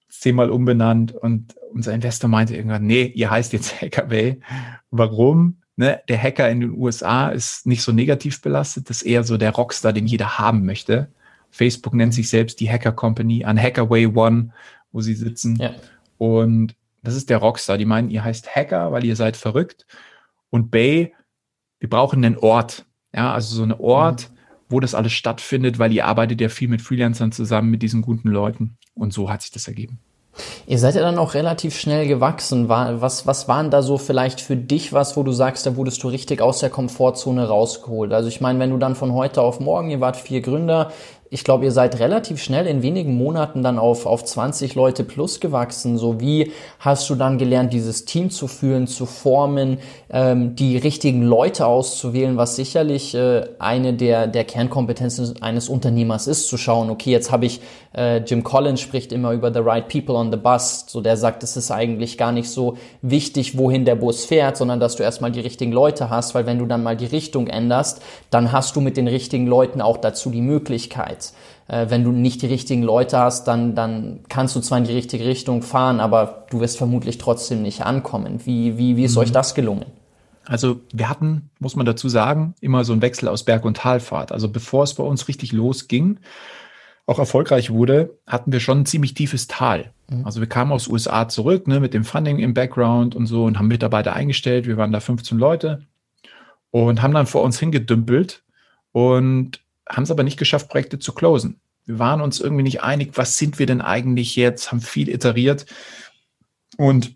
[0.09, 4.41] zehnmal umbenannt und unser Investor meinte irgendwann, nee, ihr heißt jetzt Hacker Bay.
[4.91, 5.61] Warum?
[5.77, 9.37] Ne, der Hacker in den USA ist nicht so negativ belastet, das ist eher so
[9.37, 11.09] der Rockstar, den jeder haben möchte.
[11.51, 14.53] Facebook nennt sich selbst die Hacker Company, an Hackerway One
[14.93, 15.57] wo sie sitzen.
[15.57, 15.75] Ja.
[16.19, 17.79] Und das ist der Rockstar.
[17.79, 19.87] Die meinen, ihr heißt Hacker, weil ihr seid verrückt.
[20.51, 21.15] Und Bay,
[21.79, 22.87] wir brauchen einen Ort.
[23.15, 24.35] Ja, also so einen Ort, mhm.
[24.69, 28.29] wo das alles stattfindet, weil ihr arbeitet ja viel mit Freelancern zusammen, mit diesen guten
[28.29, 28.77] Leuten.
[28.95, 29.99] Und so hat sich das ergeben.
[30.67, 32.69] Ihr seid ja dann auch relativ schnell gewachsen.
[32.69, 36.09] Was, was waren da so vielleicht für dich was, wo du sagst, da wurdest du
[36.09, 38.13] richtig aus der Komfortzone rausgeholt?
[38.13, 40.91] Also ich meine, wenn du dann von heute auf morgen, ihr wart vier Gründer,
[41.33, 45.39] ich glaube, ihr seid relativ schnell in wenigen Monaten dann auf, auf 20 Leute plus
[45.39, 45.97] gewachsen.
[45.97, 49.79] So wie hast du dann gelernt, dieses Team zu führen, zu formen,
[50.11, 56.49] ähm, die richtigen Leute auszuwählen, was sicherlich äh, eine der, der Kernkompetenzen eines Unternehmers ist,
[56.49, 57.61] zu schauen, okay, jetzt habe ich,
[57.97, 60.87] äh, Jim Collins spricht immer über the right people on the bus.
[60.89, 64.81] So der sagt, es ist eigentlich gar nicht so wichtig, wohin der Bus fährt, sondern
[64.81, 68.03] dass du erstmal die richtigen Leute hast, weil wenn du dann mal die Richtung änderst,
[68.31, 71.20] dann hast du mit den richtigen Leuten auch dazu die Möglichkeit.
[71.21, 71.33] Sicherheit.
[71.69, 74.93] Äh, wenn du nicht die richtigen Leute hast, dann, dann kannst du zwar in die
[74.93, 78.41] richtige Richtung fahren, aber du wirst vermutlich trotzdem nicht ankommen.
[78.45, 79.23] Wie, wie, wie ist mhm.
[79.23, 79.87] euch das gelungen?
[80.47, 84.33] Also wir hatten, muss man dazu sagen, immer so einen Wechsel aus Berg- und Talfahrt.
[84.33, 86.19] Also bevor es bei uns richtig losging,
[87.07, 89.93] auch erfolgreich wurde, hatten wir schon ein ziemlich tiefes Tal.
[90.09, 90.25] Mhm.
[90.25, 93.59] Also wir kamen aus USA zurück ne, mit dem Funding im Background und so und
[93.59, 94.67] haben Mitarbeiter eingestellt.
[94.67, 95.83] Wir waren da 15 Leute
[96.71, 98.43] und haben dann vor uns hingedümpelt
[98.93, 101.61] und haben es aber nicht geschafft, Projekte zu closen.
[101.87, 105.67] Wir waren uns irgendwie nicht einig, was sind wir denn eigentlich jetzt, haben viel iteriert.
[106.77, 107.15] Und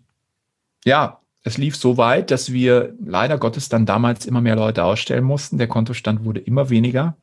[0.83, 5.23] ja, es lief so weit, dass wir leider Gottes dann damals immer mehr Leute ausstellen
[5.23, 5.57] mussten.
[5.57, 7.15] Der Kontostand wurde immer weniger.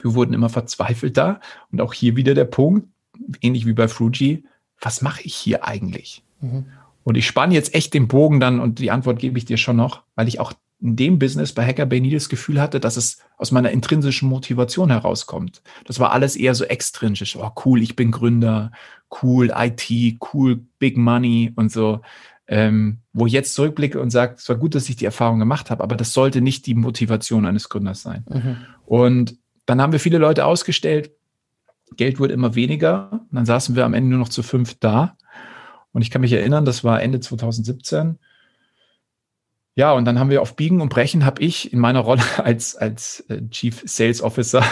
[0.00, 1.40] Wir wurden immer verzweifelter.
[1.70, 2.88] Und auch hier wieder der Punkt,
[3.40, 4.44] ähnlich wie bei Fuji,
[4.80, 6.22] was mache ich hier eigentlich?
[6.40, 6.66] Mhm.
[7.04, 9.76] Und ich spanne jetzt echt den Bogen dann und die Antwort gebe ich dir schon
[9.76, 13.18] noch, weil ich auch in dem Business bei Hackerbay nie das Gefühl hatte, dass es
[13.38, 15.62] aus meiner intrinsischen Motivation herauskommt.
[15.86, 17.36] Das war alles eher so extrinsisch.
[17.36, 18.70] Oh, cool, ich bin Gründer,
[19.22, 22.00] cool, IT, cool, Big Money und so.
[22.46, 25.70] Ähm, wo ich jetzt zurückblicke und sage, es war gut, dass ich die Erfahrung gemacht
[25.70, 28.24] habe, aber das sollte nicht die Motivation eines Gründers sein.
[28.28, 28.56] Mhm.
[28.84, 31.10] Und dann haben wir viele Leute ausgestellt,
[31.96, 35.16] Geld wurde immer weniger, und dann saßen wir am Ende nur noch zu fünf da.
[35.92, 38.18] Und ich kann mich erinnern, das war Ende 2017
[39.76, 42.76] ja, und dann haben wir auf Biegen und Brechen, habe ich in meiner Rolle als,
[42.76, 44.62] als äh, Chief Sales Officer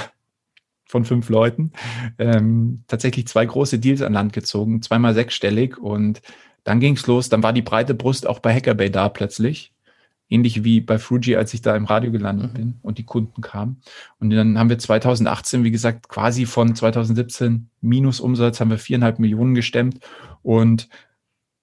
[0.86, 1.72] von fünf Leuten
[2.18, 6.20] ähm, tatsächlich zwei große Deals an Land gezogen, zweimal sechsstellig und
[6.64, 7.28] dann ging's los.
[7.28, 9.72] Dann war die breite Brust auch bei Hackerbay da plötzlich.
[10.28, 12.56] Ähnlich wie bei Fuji, als ich da im Radio gelandet mhm.
[12.56, 13.82] bin und die Kunden kamen.
[14.18, 19.54] Und dann haben wir 2018, wie gesagt, quasi von 2017 Minusumsatz haben wir viereinhalb Millionen
[19.54, 19.98] gestemmt
[20.42, 20.88] und,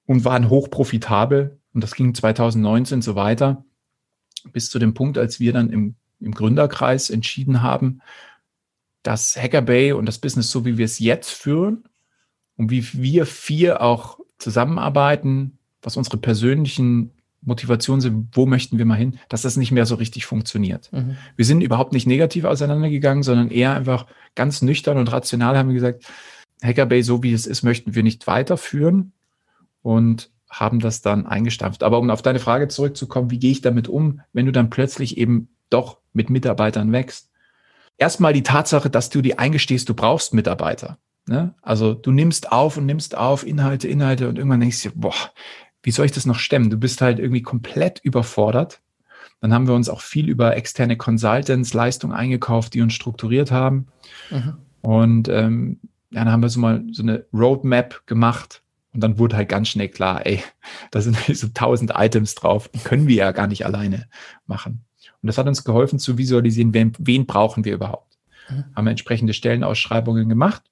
[0.06, 3.64] und waren hochprofitabel und das ging 2019 so weiter,
[4.52, 8.02] bis zu dem Punkt, als wir dann im, im Gründerkreis entschieden haben,
[9.02, 11.86] dass Hackerbay und das Business, so wie wir es jetzt führen
[12.58, 17.12] und wie wir vier auch zusammenarbeiten, was unsere persönlichen
[17.42, 20.92] Motivationen sind, wo möchten wir mal hin, dass das nicht mehr so richtig funktioniert.
[20.92, 21.16] Mhm.
[21.38, 25.76] Wir sind überhaupt nicht negativ auseinandergegangen, sondern eher einfach ganz nüchtern und rational haben wir
[25.76, 26.04] gesagt,
[26.62, 29.14] Hackerbay, so wie es ist, möchten wir nicht weiterführen.
[29.82, 31.84] Und haben das dann eingestampft.
[31.84, 35.18] Aber um auf deine Frage zurückzukommen, wie gehe ich damit um, wenn du dann plötzlich
[35.18, 37.30] eben doch mit Mitarbeitern wächst?
[37.98, 40.98] Erstmal die Tatsache, dass du dir eingestehst, du brauchst Mitarbeiter.
[41.28, 41.54] Ne?
[41.62, 45.14] Also du nimmst auf und nimmst auf Inhalte, Inhalte und irgendwann denkst du, boah,
[45.84, 46.70] wie soll ich das noch stemmen?
[46.70, 48.82] Du bist halt irgendwie komplett überfordert.
[49.42, 53.88] Dann haben wir uns auch viel über externe Consultants, Leistungen eingekauft, die uns strukturiert haben.
[54.32, 54.58] Mhm.
[54.82, 55.80] Und ähm,
[56.12, 59.70] ja, dann haben wir so mal so eine Roadmap gemacht, und dann wurde halt ganz
[59.70, 60.44] schnell klar, ey,
[60.92, 64.08] da sind so tausend Items drauf, die können wir ja gar nicht alleine
[64.48, 64.86] machen.
[65.22, 68.18] Und das hat uns geholfen zu visualisieren, wen, wen brauchen wir überhaupt.
[68.50, 68.66] Mhm.
[68.76, 70.64] Haben wir entsprechende Stellenausschreibungen gemacht.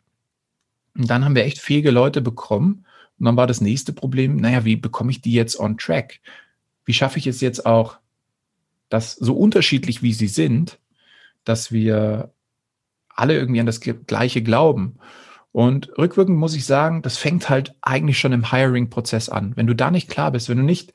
[0.95, 2.85] Und dann haben wir echt fähige Leute bekommen.
[3.19, 6.19] Und dann war das nächste Problem, naja, wie bekomme ich die jetzt on track?
[6.85, 7.99] Wie schaffe ich es jetzt auch,
[8.89, 10.79] dass so unterschiedlich wie sie sind,
[11.43, 12.31] dass wir
[13.09, 14.97] alle irgendwie an das Gleiche glauben
[15.57, 19.53] und rückwirkend muss ich sagen, das fängt halt eigentlich schon im Hiring-Prozess an.
[19.55, 20.93] Wenn du da nicht klar bist, wenn du nicht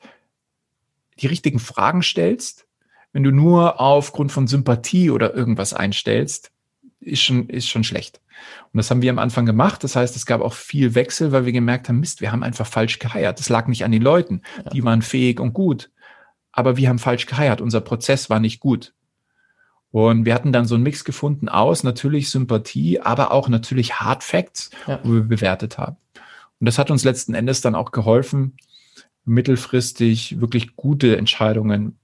[1.19, 2.65] die richtigen Fragen stellst,
[3.11, 6.53] wenn du nur aufgrund von Sympathie oder irgendwas einstellst,
[7.01, 8.21] ist schon, ist schon schlecht.
[8.71, 9.83] Und das haben wir am Anfang gemacht.
[9.83, 12.65] Das heißt, es gab auch viel Wechsel, weil wir gemerkt haben, Mist, wir haben einfach
[12.65, 13.39] falsch geheiert.
[13.39, 14.43] Das lag nicht an den Leuten.
[14.63, 14.69] Ja.
[14.69, 15.91] Die waren fähig und gut.
[16.53, 17.59] Aber wir haben falsch geheiert.
[17.59, 18.93] Unser Prozess war nicht gut.
[19.93, 24.23] Und wir hatten dann so einen Mix gefunden aus natürlich Sympathie, aber auch natürlich Hard
[24.23, 24.99] Facts, ja.
[25.03, 25.97] wo wir bewertet haben.
[26.59, 28.57] Und das hat uns letzten Endes dann auch geholfen,
[29.23, 31.95] mittelfristig wirklich gute Entscheidungen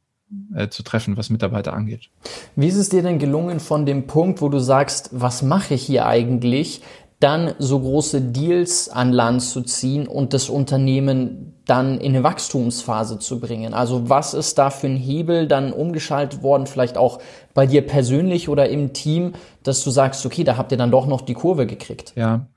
[0.53, 2.11] äh, zu treffen, was Mitarbeiter angeht.
[2.55, 5.81] Wie ist es dir denn gelungen von dem Punkt, wo du sagst, was mache ich
[5.81, 6.83] hier eigentlich,
[7.19, 13.19] dann so große Deals an Land zu ziehen und das Unternehmen dann in eine Wachstumsphase
[13.19, 13.73] zu bringen?
[13.73, 17.19] Also was ist da für ein Hebel dann umgeschaltet worden, vielleicht auch
[17.53, 21.07] bei dir persönlich oder im Team, dass du sagst, okay, da habt ihr dann doch
[21.07, 22.13] noch die Kurve gekriegt?
[22.15, 22.47] Ja,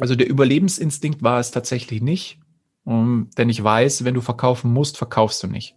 [0.00, 2.38] also der Überlebensinstinkt war es tatsächlich nicht.
[2.84, 5.76] Um, denn ich weiß, wenn du verkaufen musst, verkaufst du nicht.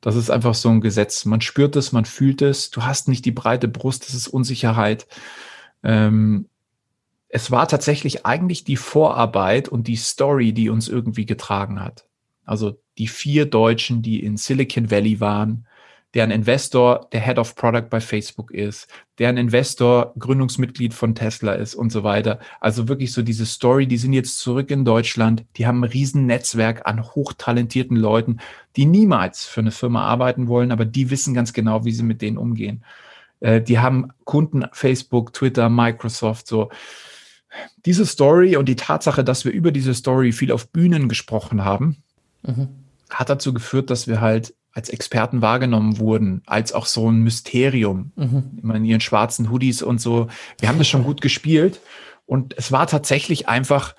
[0.00, 1.24] Das ist einfach so ein Gesetz.
[1.24, 2.70] Man spürt es, man fühlt es.
[2.70, 5.06] Du hast nicht die breite Brust, das ist Unsicherheit.
[5.84, 6.48] Ähm,
[7.34, 12.06] es war tatsächlich eigentlich die Vorarbeit und die Story, die uns irgendwie getragen hat.
[12.44, 15.66] Also die vier Deutschen, die in Silicon Valley waren,
[16.14, 18.86] deren Investor der Head of Product bei Facebook ist,
[19.18, 22.38] deren Investor Gründungsmitglied von Tesla ist und so weiter.
[22.60, 26.26] Also wirklich so diese Story, die sind jetzt zurück in Deutschland, die haben ein riesen
[26.26, 28.38] Netzwerk an hochtalentierten Leuten,
[28.76, 32.22] die niemals für eine Firma arbeiten wollen, aber die wissen ganz genau, wie sie mit
[32.22, 32.84] denen umgehen.
[33.40, 36.70] Äh, die haben Kunden Facebook, Twitter, Microsoft, so.
[37.84, 42.02] Diese Story und die Tatsache, dass wir über diese Story viel auf Bühnen gesprochen haben,
[42.42, 42.68] mhm.
[43.10, 48.12] hat dazu geführt, dass wir halt als Experten wahrgenommen wurden, als auch so ein Mysterium.
[48.16, 48.58] Mhm.
[48.62, 50.28] Immer in ihren schwarzen Hoodies und so.
[50.58, 51.80] Wir haben das schon gut gespielt.
[52.26, 53.94] Und es war tatsächlich einfach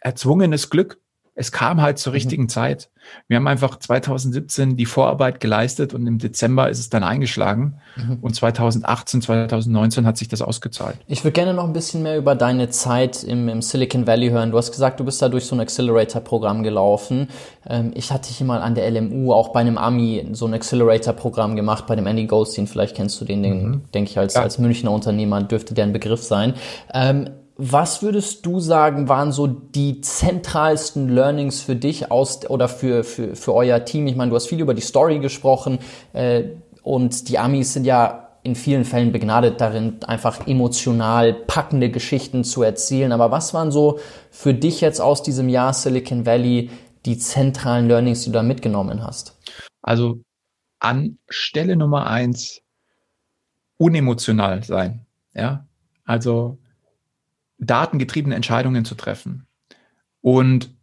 [0.00, 1.01] erzwungenes Glück
[1.34, 2.16] es kam halt zur mhm.
[2.16, 2.48] richtigen mhm.
[2.48, 2.90] Zeit.
[3.26, 7.80] Wir haben einfach 2017 die Vorarbeit geleistet und im Dezember ist es dann eingeschlagen.
[7.96, 8.18] Mhm.
[8.20, 10.96] Und 2018, 2019 hat sich das ausgezahlt.
[11.06, 14.50] Ich würde gerne noch ein bisschen mehr über deine Zeit im, im Silicon Valley hören.
[14.50, 17.28] Du hast gesagt, du bist da durch so ein Accelerator-Programm gelaufen.
[17.68, 21.56] Ähm, ich hatte hier mal an der LMU auch bei einem Ami so ein Accelerator-Programm
[21.56, 22.66] gemacht, bei dem Andy Goldstein.
[22.66, 23.80] Vielleicht kennst du den, den mhm.
[23.94, 24.42] denke ich, als, ja.
[24.42, 26.54] als Münchner Unternehmer dürfte der ein Begriff sein.
[26.92, 33.04] Ähm, was würdest du sagen, waren so die zentralsten Learnings für dich aus oder für,
[33.04, 34.06] für, für euer Team?
[34.06, 35.78] Ich meine, du hast viel über die Story gesprochen
[36.12, 36.44] äh,
[36.82, 42.62] und die Amis sind ja in vielen Fällen begnadet darin, einfach emotional packende Geschichten zu
[42.62, 43.12] erzählen.
[43.12, 46.70] Aber was waren so für dich jetzt aus diesem Jahr Silicon Valley
[47.04, 49.38] die zentralen Learnings, die du da mitgenommen hast?
[49.80, 50.22] Also
[50.80, 52.62] an Stelle Nummer eins
[53.78, 55.06] unemotional sein.
[55.34, 55.66] Ja,
[56.04, 56.58] also
[57.66, 59.46] datengetriebene Entscheidungen zu treffen
[60.20, 60.74] und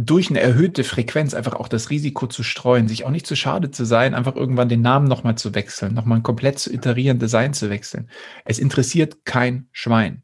[0.00, 3.72] durch eine erhöhte Frequenz einfach auch das Risiko zu streuen, sich auch nicht zu schade
[3.72, 7.52] zu sein, einfach irgendwann den Namen nochmal zu wechseln, nochmal ein komplett zu iterieren, Design
[7.52, 8.08] zu wechseln.
[8.44, 10.22] Es interessiert kein Schwein.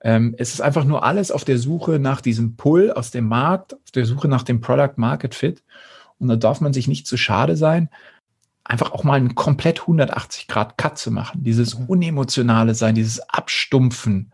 [0.00, 3.74] Ähm, es ist einfach nur alles auf der Suche nach diesem Pull aus dem Markt,
[3.74, 5.62] auf der Suche nach dem Product Market Fit.
[6.18, 7.90] Und da darf man sich nicht zu schade sein,
[8.64, 11.44] einfach auch mal einen komplett 180 Grad Cut zu machen.
[11.44, 11.86] Dieses mhm.
[11.86, 14.32] unemotionale Sein, dieses Abstumpfen,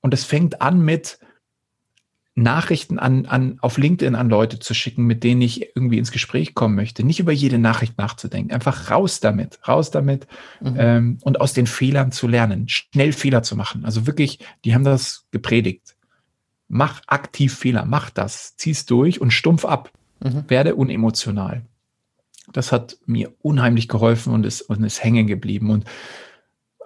[0.00, 1.18] und es fängt an mit
[2.34, 6.54] Nachrichten an, an, auf LinkedIn an Leute zu schicken, mit denen ich irgendwie ins Gespräch
[6.54, 7.04] kommen möchte.
[7.04, 8.52] Nicht über jede Nachricht nachzudenken.
[8.52, 10.26] Einfach raus damit, raus damit
[10.60, 10.76] mhm.
[10.78, 13.84] ähm, und aus den Fehlern zu lernen, schnell Fehler zu machen.
[13.84, 15.96] Also wirklich, die haben das gepredigt.
[16.68, 19.90] Mach aktiv Fehler, mach das, zieh's durch und stumpf ab.
[20.20, 20.44] Mhm.
[20.48, 21.62] Werde unemotional.
[22.52, 25.70] Das hat mir unheimlich geholfen und ist, und ist hängen geblieben.
[25.70, 25.84] Und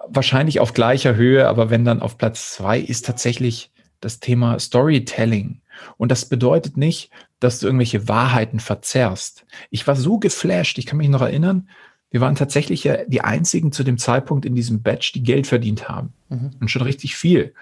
[0.09, 5.61] wahrscheinlich auf gleicher Höhe, aber wenn dann auf Platz zwei ist tatsächlich das Thema Storytelling.
[5.97, 9.45] Und das bedeutet nicht, dass du irgendwelche Wahrheiten verzerrst.
[9.69, 11.69] Ich war so geflasht, ich kann mich noch erinnern,
[12.11, 15.89] wir waren tatsächlich ja die einzigen zu dem Zeitpunkt in diesem Batch, die Geld verdient
[15.89, 16.13] haben.
[16.29, 16.51] Mhm.
[16.61, 17.53] Und schon richtig viel.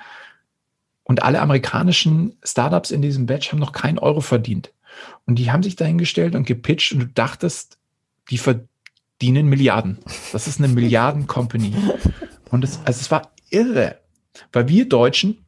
[1.04, 4.72] Und alle amerikanischen Startups in diesem Batch haben noch keinen Euro verdient.
[5.26, 7.78] Und die haben sich dahingestellt und gepitcht und du dachtest,
[8.30, 9.98] die verdienen Milliarden.
[10.32, 11.74] Das ist eine Milliarden-Company.
[12.54, 13.98] Und es, also es war irre,
[14.52, 15.44] weil wir Deutschen,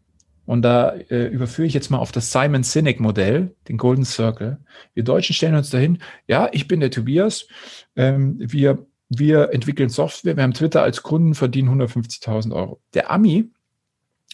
[0.47, 4.57] und da äh, überführe ich jetzt mal auf das Simon Sinek Modell, den Golden Circle.
[4.95, 7.47] Wir Deutschen stellen uns dahin, ja, ich bin der Tobias,
[7.95, 12.81] ähm, wir, wir entwickeln Software, wir haben Twitter als Kunden, verdienen 150.000 Euro.
[12.95, 13.51] Der Ami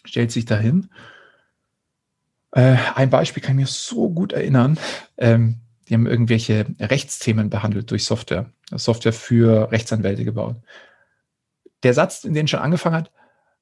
[0.06, 0.88] stellt sich dahin.
[2.52, 4.80] Äh, ein Beispiel kann ich mir so gut erinnern.
[5.18, 5.58] Ähm,
[5.90, 8.50] die haben irgendwelche Rechtsthemen behandelt durch Software.
[8.74, 10.56] Software für Rechtsanwälte gebaut
[11.84, 13.12] der Satz, in den schon angefangen hat,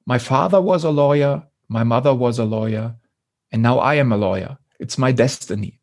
[0.06, 2.98] My father was a lawyer, my mother was a lawyer,
[3.52, 4.58] and now I am a lawyer.
[4.78, 5.80] It's my destiny.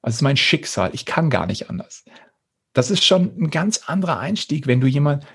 [0.00, 0.90] Also es ist mein Schicksal.
[0.94, 2.04] Ich kann gar nicht anders.
[2.72, 5.26] Das ist schon ein ganz anderer Einstieg, wenn du jemand,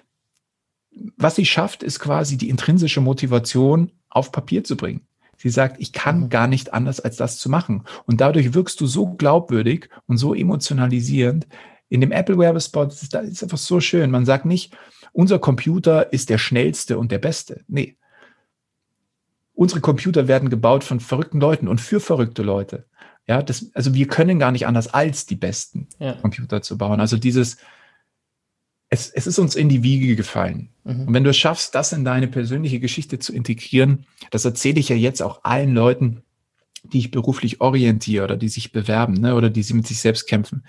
[1.17, 5.07] was sie schafft, ist quasi die intrinsische Motivation auf Papier zu bringen.
[5.37, 6.29] Sie sagt, ich kann mhm.
[6.29, 7.83] gar nicht anders, als das zu machen.
[8.05, 11.47] Und dadurch wirkst du so glaubwürdig und so emotionalisierend.
[11.89, 14.11] In dem Apple Werbespot ist das einfach so schön.
[14.11, 14.75] Man sagt nicht,
[15.13, 17.61] unser Computer ist der schnellste und der beste.
[17.67, 17.95] Nee.
[19.53, 22.85] Unsere Computer werden gebaut von verrückten Leuten und für verrückte Leute.
[23.27, 26.13] Ja, das, also wir können gar nicht anders als die besten ja.
[26.13, 26.99] Computer zu bauen.
[27.01, 27.57] Also dieses,
[28.89, 30.69] es, es ist uns in die Wiege gefallen.
[30.83, 31.07] Mhm.
[31.07, 34.89] Und wenn du es schaffst, das in deine persönliche Geschichte zu integrieren, das erzähle ich
[34.89, 36.23] ja jetzt auch allen Leuten,
[36.83, 40.27] die ich beruflich orientiere oder die sich bewerben ne, oder die sie mit sich selbst
[40.27, 40.63] kämpfen.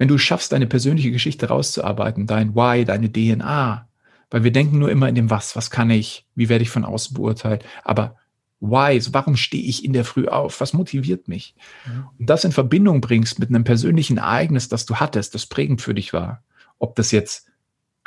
[0.00, 3.86] Wenn du schaffst, deine persönliche Geschichte rauszuarbeiten, dein Why, deine DNA,
[4.30, 6.86] weil wir denken nur immer in dem Was, was kann ich, wie werde ich von
[6.86, 8.16] außen beurteilt, aber
[8.60, 11.54] Why, warum stehe ich in der Früh auf, was motiviert mich?
[11.86, 12.04] Mhm.
[12.18, 15.92] Und das in Verbindung bringst mit einem persönlichen Ereignis, das du hattest, das prägend für
[15.92, 16.42] dich war,
[16.78, 17.50] ob das jetzt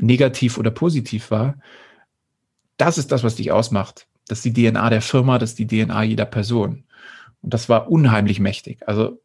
[0.01, 1.59] negativ oder positiv war,
[2.77, 4.07] das ist das, was dich ausmacht.
[4.27, 6.85] Das ist die DNA der Firma, das ist die DNA jeder Person.
[7.43, 8.79] Und das war unheimlich mächtig.
[8.87, 9.21] Also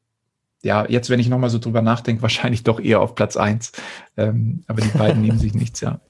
[0.62, 3.72] ja, jetzt, wenn ich nochmal so drüber nachdenke, wahrscheinlich doch eher auf Platz eins.
[4.16, 6.00] Ähm, aber die beiden nehmen sich nichts, ja.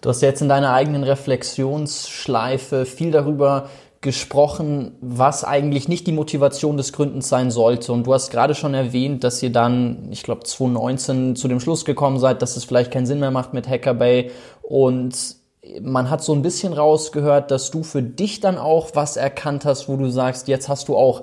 [0.00, 3.68] Du hast jetzt in deiner eigenen Reflexionsschleife viel darüber
[4.00, 7.92] gesprochen, was eigentlich nicht die Motivation des Gründens sein sollte.
[7.92, 11.84] Und du hast gerade schon erwähnt, dass ihr dann, ich glaube, 2019 zu dem Schluss
[11.84, 14.32] gekommen seid, dass es vielleicht keinen Sinn mehr macht mit Hackerbay.
[14.62, 15.36] Und
[15.80, 19.88] man hat so ein bisschen rausgehört, dass du für dich dann auch was erkannt hast,
[19.88, 21.22] wo du sagst, jetzt hast du auch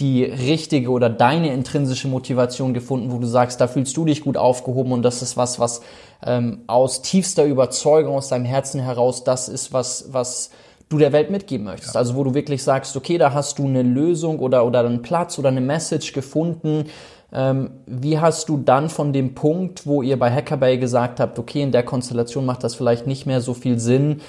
[0.00, 4.36] die richtige oder deine intrinsische Motivation gefunden, wo du sagst, da fühlst du dich gut
[4.36, 5.80] aufgehoben und das ist was, was
[6.24, 10.50] ähm, aus tiefster Überzeugung aus deinem Herzen heraus das ist, was, was
[10.88, 11.94] du der Welt mitgeben möchtest.
[11.94, 12.00] Ja.
[12.00, 15.38] Also wo du wirklich sagst, okay, da hast du eine Lösung oder, oder einen Platz
[15.38, 16.84] oder eine Message gefunden.
[17.32, 21.62] Ähm, wie hast du dann von dem Punkt, wo ihr bei Hackerbay gesagt habt, okay,
[21.62, 24.20] in der Konstellation macht das vielleicht nicht mehr so viel Sinn,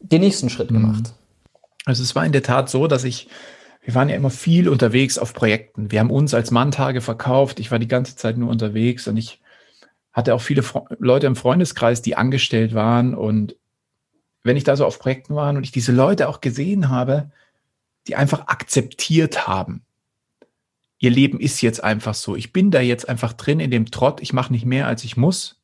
[0.00, 0.80] den nächsten Schritt mhm.
[0.80, 1.12] gemacht?
[1.84, 3.28] Also es war in der Tat so, dass ich
[3.88, 5.90] wir waren ja immer viel unterwegs auf Projekten.
[5.90, 7.58] Wir haben uns als Manntage verkauft.
[7.58, 9.40] Ich war die ganze Zeit nur unterwegs und ich
[10.12, 13.14] hatte auch viele Fre Leute im Freundeskreis, die angestellt waren.
[13.14, 13.56] Und
[14.42, 17.30] wenn ich da so auf Projekten war und ich diese Leute auch gesehen habe,
[18.06, 19.80] die einfach akzeptiert haben,
[20.98, 22.36] ihr Leben ist jetzt einfach so.
[22.36, 24.20] Ich bin da jetzt einfach drin in dem Trott.
[24.20, 25.62] Ich mache nicht mehr, als ich muss.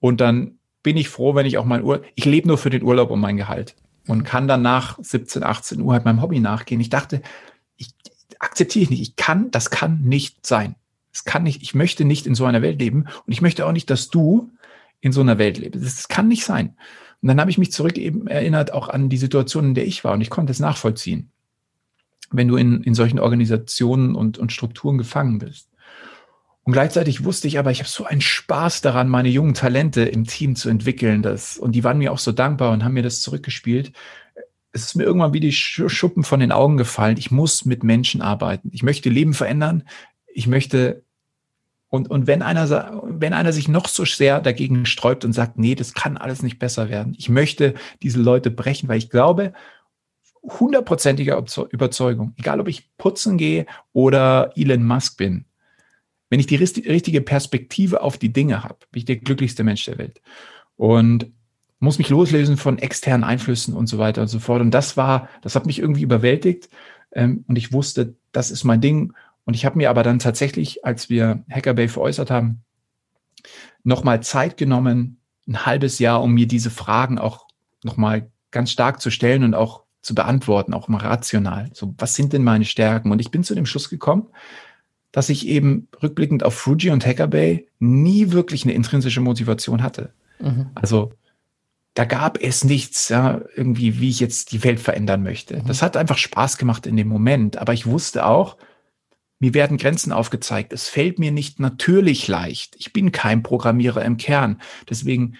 [0.00, 2.82] Und dann bin ich froh, wenn ich auch mein Urlaub, ich lebe nur für den
[2.82, 3.74] Urlaub und mein Gehalt
[4.06, 6.82] und kann dann nach 17, 18 Uhr halt meinem Hobby nachgehen.
[6.82, 7.22] Ich dachte,
[8.44, 9.02] akzeptiere ich nicht.
[9.02, 10.76] Ich kann, das kann nicht sein.
[11.12, 13.72] Es kann nicht, ich möchte nicht in so einer Welt leben und ich möchte auch
[13.72, 14.50] nicht, dass du
[15.00, 15.84] in so einer Welt lebst.
[15.84, 16.76] Das kann nicht sein.
[17.22, 20.04] Und dann habe ich mich zurück eben erinnert auch an die Situation, in der ich
[20.04, 21.30] war und ich konnte es nachvollziehen,
[22.30, 25.70] wenn du in, in solchen Organisationen und, und Strukturen gefangen bist.
[26.64, 30.24] Und gleichzeitig wusste ich aber, ich habe so einen Spaß daran, meine jungen Talente im
[30.24, 31.22] Team zu entwickeln.
[31.22, 33.92] Das, und die waren mir auch so dankbar und haben mir das zurückgespielt
[34.74, 37.16] es ist mir irgendwann wie die Schuppen von den Augen gefallen.
[37.16, 38.70] Ich muss mit Menschen arbeiten.
[38.72, 39.84] Ich möchte Leben verändern.
[40.26, 41.04] Ich möchte
[41.88, 45.76] und, und wenn einer, wenn einer sich noch so sehr dagegen sträubt und sagt, nee,
[45.76, 47.14] das kann alles nicht besser werden.
[47.16, 49.52] Ich möchte diese Leute brechen, weil ich glaube,
[50.42, 55.44] hundertprozentiger Überzeugung, egal ob ich putzen gehe oder Elon Musk bin,
[56.30, 59.98] wenn ich die richtige Perspektive auf die Dinge habe, bin ich der glücklichste Mensch der
[59.98, 60.20] Welt.
[60.74, 61.30] Und
[61.80, 64.60] muss mich loslösen von externen Einflüssen und so weiter und so fort.
[64.60, 66.68] Und das war, das hat mich irgendwie überwältigt.
[67.12, 69.12] Ähm, und ich wusste, das ist mein Ding.
[69.44, 72.62] Und ich habe mir aber dann tatsächlich, als wir Hackerbay veräußert haben,
[73.82, 77.46] nochmal Zeit genommen, ein halbes Jahr, um mir diese Fragen auch
[77.82, 81.70] nochmal ganz stark zu stellen und auch zu beantworten, auch mal rational.
[81.72, 83.10] So, was sind denn meine Stärken?
[83.10, 84.28] Und ich bin zu dem Schluss gekommen,
[85.12, 90.12] dass ich eben rückblickend auf Fuji und Hackerbay nie wirklich eine intrinsische Motivation hatte.
[90.40, 90.66] Mhm.
[90.74, 91.12] Also
[91.94, 95.56] da gab es nichts, ja, irgendwie, wie ich jetzt die Welt verändern möchte.
[95.56, 95.66] Mhm.
[95.66, 97.56] Das hat einfach Spaß gemacht in dem Moment.
[97.56, 98.56] Aber ich wusste auch,
[99.38, 100.72] mir werden Grenzen aufgezeigt.
[100.72, 102.74] Es fällt mir nicht natürlich leicht.
[102.78, 104.60] Ich bin kein Programmierer im Kern.
[104.90, 105.36] Deswegen,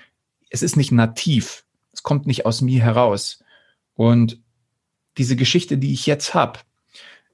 [0.48, 1.64] es ist nicht nativ.
[1.92, 3.42] Es kommt nicht aus mir heraus.
[3.94, 4.40] Und
[5.18, 6.60] diese Geschichte, die ich jetzt habe,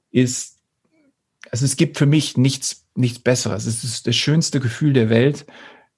[0.09, 0.59] ist,
[1.51, 3.65] also es gibt für mich nichts, nichts Besseres.
[3.65, 5.45] Es ist das schönste Gefühl der Welt,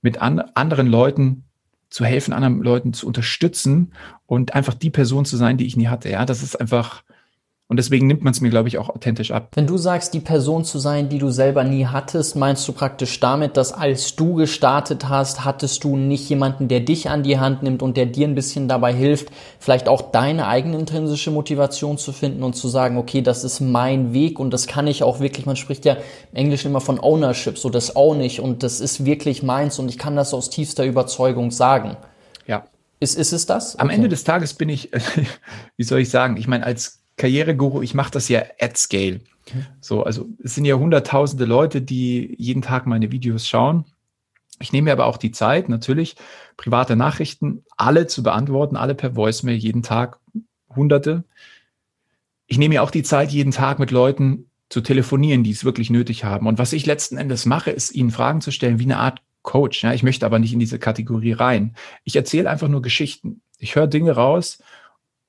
[0.01, 1.45] mit an, anderen Leuten
[1.94, 3.94] zu helfen, anderen Leuten zu unterstützen
[4.26, 6.10] und einfach die Person zu sein, die ich nie hatte.
[6.10, 7.04] Ja, das ist einfach,
[7.74, 9.47] und deswegen nimmt man es mir, glaube ich, auch authentisch ab.
[9.55, 13.19] Wenn du sagst, die Person zu sein, die du selber nie hattest, meinst du praktisch
[13.19, 17.63] damit, dass als du gestartet hast, hattest du nicht jemanden, der dich an die Hand
[17.63, 22.11] nimmt und der dir ein bisschen dabei hilft, vielleicht auch deine eigene intrinsische Motivation zu
[22.11, 25.47] finden und zu sagen, okay, das ist mein Weg und das kann ich auch wirklich,
[25.47, 25.97] man spricht ja
[26.32, 29.89] im Englischen immer von Ownership, so das own ich und das ist wirklich meins und
[29.89, 31.97] ich kann das aus tiefster Überzeugung sagen.
[32.45, 32.65] Ja.
[32.99, 33.78] Ist, ist es das?
[33.78, 34.91] Am Ende des Tages bin ich,
[35.78, 39.22] wie soll ich sagen, ich meine, als Karriereguru, ich mache das ja at scale.
[39.82, 43.86] So, also es sind ja hunderttausende Leute, die jeden Tag meine Videos schauen.
[44.59, 46.16] Ich nehme mir aber auch die Zeit, natürlich
[46.55, 50.20] private Nachrichten alle zu beantworten, alle per Voicemail jeden Tag,
[50.76, 51.24] hunderte.
[52.47, 55.89] Ich nehme mir auch die Zeit, jeden Tag mit Leuten zu telefonieren, die es wirklich
[55.89, 56.47] nötig haben.
[56.47, 59.84] Und was ich letzten Endes mache, ist ihnen Fragen zu stellen, wie eine Art Coach.
[59.84, 61.76] Ja, ich möchte aber nicht in diese Kategorie rein.
[62.05, 63.41] Ich erzähle einfach nur Geschichten.
[63.59, 64.64] Ich höre Dinge raus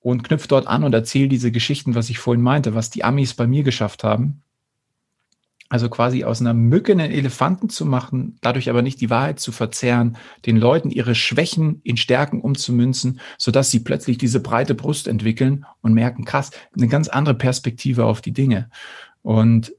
[0.05, 3.33] und knüpfe dort an und erzähle diese Geschichten, was ich vorhin meinte, was die Amis
[3.33, 4.43] bei mir geschafft haben.
[5.71, 9.51] Also quasi aus einer Mücke einen Elefanten zu machen, dadurch aber nicht die Wahrheit zu
[9.51, 15.65] verzerren, den Leuten ihre Schwächen in Stärken umzumünzen, sodass sie plötzlich diese breite Brust entwickeln
[15.81, 18.69] und merken, krass, eine ganz andere Perspektive auf die Dinge.
[19.23, 19.73] Und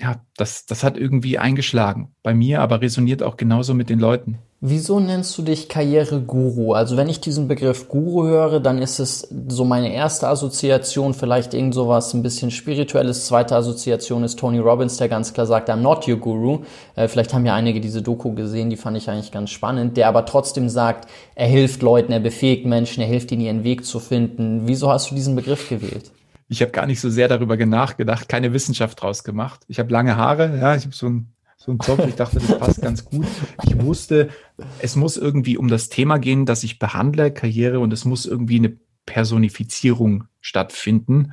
[0.00, 4.40] ja, das, das hat irgendwie eingeschlagen bei mir, aber resoniert auch genauso mit den Leuten.
[4.68, 6.72] Wieso nennst du dich Karriereguru?
[6.72, 11.54] Also wenn ich diesen Begriff Guru höre, dann ist es so meine erste Assoziation, vielleicht
[11.54, 13.26] irgend sowas ein bisschen spirituelles.
[13.26, 16.64] Zweite Assoziation ist Tony Robbins, der ganz klar sagt, I'm not your Guru.
[16.96, 19.96] Äh, vielleicht haben ja einige diese Doku gesehen, die fand ich eigentlich ganz spannend.
[19.96, 23.84] Der aber trotzdem sagt, er hilft Leuten, er befähigt Menschen, er hilft ihnen ihren Weg
[23.84, 24.62] zu finden.
[24.66, 26.10] Wieso hast du diesen Begriff gewählt?
[26.48, 29.60] Ich habe gar nicht so sehr darüber nachgedacht, keine Wissenschaft draus gemacht.
[29.68, 31.35] Ich habe lange Haare, ja, ich habe so ein
[31.66, 32.06] so ein Zopf.
[32.06, 33.26] Ich dachte, das passt ganz gut.
[33.66, 34.30] Ich wusste,
[34.78, 38.58] es muss irgendwie um das Thema gehen, das ich behandle, Karriere, und es muss irgendwie
[38.58, 41.32] eine Personifizierung stattfinden.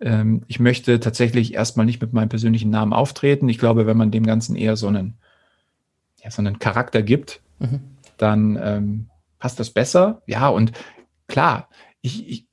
[0.00, 3.48] Ähm, ich möchte tatsächlich erstmal nicht mit meinem persönlichen Namen auftreten.
[3.48, 5.14] Ich glaube, wenn man dem Ganzen eher so einen,
[6.22, 7.80] ja, so einen Charakter gibt, mhm.
[8.18, 9.06] dann ähm,
[9.38, 10.22] passt das besser.
[10.26, 10.72] Ja, und
[11.28, 11.68] klar,
[12.02, 12.46] ich, ich,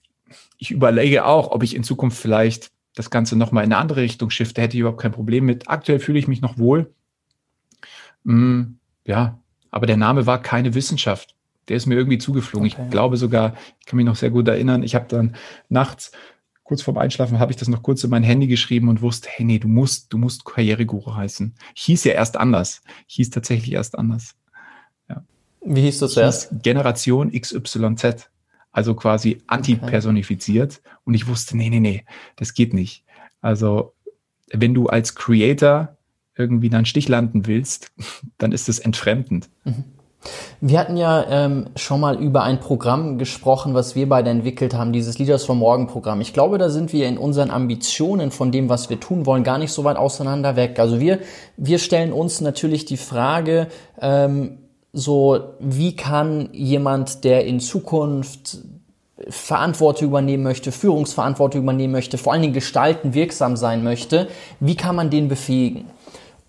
[0.57, 4.29] ich überlege auch, ob ich in Zukunft vielleicht das Ganze nochmal in eine andere Richtung
[4.29, 5.69] shifte, hätte ich überhaupt kein Problem mit.
[5.69, 6.93] Aktuell fühle ich mich noch wohl.
[8.23, 9.39] Mm, ja,
[9.71, 11.35] aber der Name war keine Wissenschaft.
[11.67, 12.71] Der ist mir irgendwie zugeflogen.
[12.71, 12.81] Okay.
[12.83, 15.35] Ich glaube sogar, ich kann mich noch sehr gut erinnern, ich habe dann
[15.69, 16.11] nachts,
[16.63, 19.45] kurz vorm Einschlafen, habe ich das noch kurz in mein Handy geschrieben und wusste, hey,
[19.45, 21.55] nee, du musst, du musst Karriereguru heißen.
[21.73, 22.83] Ich hieß ja erst anders.
[23.07, 24.35] Ich hieß tatsächlich erst anders.
[25.09, 25.23] Ja.
[25.65, 26.49] Wie hieß du zuerst?
[26.61, 28.29] Generation XYZ.
[28.71, 30.81] Also quasi anti-personifiziert.
[30.83, 30.95] Okay.
[31.05, 32.05] Und ich wusste, nee, nee, nee,
[32.35, 33.03] das geht nicht.
[33.41, 33.95] Also,
[34.51, 35.97] wenn du als Creator
[36.39, 37.91] irgendwie dann Stich landen willst,
[38.37, 39.49] dann ist es entfremdend.
[39.63, 39.83] Mhm.
[40.59, 44.91] Wir hatten ja ähm, schon mal über ein Programm gesprochen, was wir beide entwickelt haben,
[44.91, 46.19] dieses Leaders for Morgen Programm.
[46.19, 49.57] Ich glaube, da sind wir in unseren Ambitionen von dem, was wir tun wollen, gar
[49.57, 50.77] nicht so weit auseinander weg.
[50.77, 51.19] Also wir,
[51.55, 53.67] wir stellen uns natürlich die Frage,
[54.01, 54.57] ähm,
[54.91, 58.57] so wie kann jemand, der in Zukunft
[59.27, 64.27] Verantwortung übernehmen möchte, Führungsverantwortung übernehmen möchte, vor allen Dingen gestalten, wirksam sein möchte,
[64.59, 65.85] wie kann man den befähigen?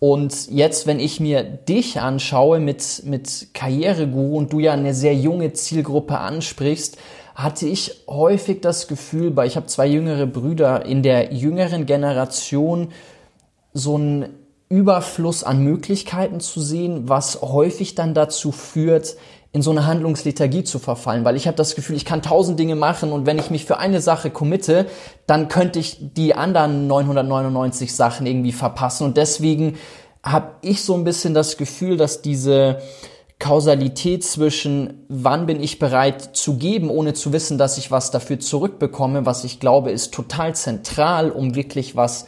[0.01, 5.15] Und jetzt, wenn ich mir dich anschaue mit, mit Karriereguru und du ja eine sehr
[5.15, 6.97] junge Zielgruppe ansprichst,
[7.35, 12.89] hatte ich häufig das Gefühl, weil ich habe zwei jüngere Brüder, in der jüngeren Generation
[13.75, 14.31] so einen
[14.71, 19.17] Überfluss an Möglichkeiten zu sehen, was häufig dann dazu führt,
[19.53, 22.77] in so eine Handlungslethargie zu verfallen, weil ich habe das Gefühl, ich kann tausend Dinge
[22.77, 24.87] machen und wenn ich mich für eine Sache committe,
[25.27, 29.05] dann könnte ich die anderen 999 Sachen irgendwie verpassen.
[29.05, 29.77] Und deswegen
[30.23, 32.81] habe ich so ein bisschen das Gefühl, dass diese
[33.41, 38.39] Kausalität zwischen wann bin ich bereit zu geben, ohne zu wissen, dass ich was dafür
[38.39, 42.27] zurückbekomme, was ich glaube, ist total zentral, um wirklich was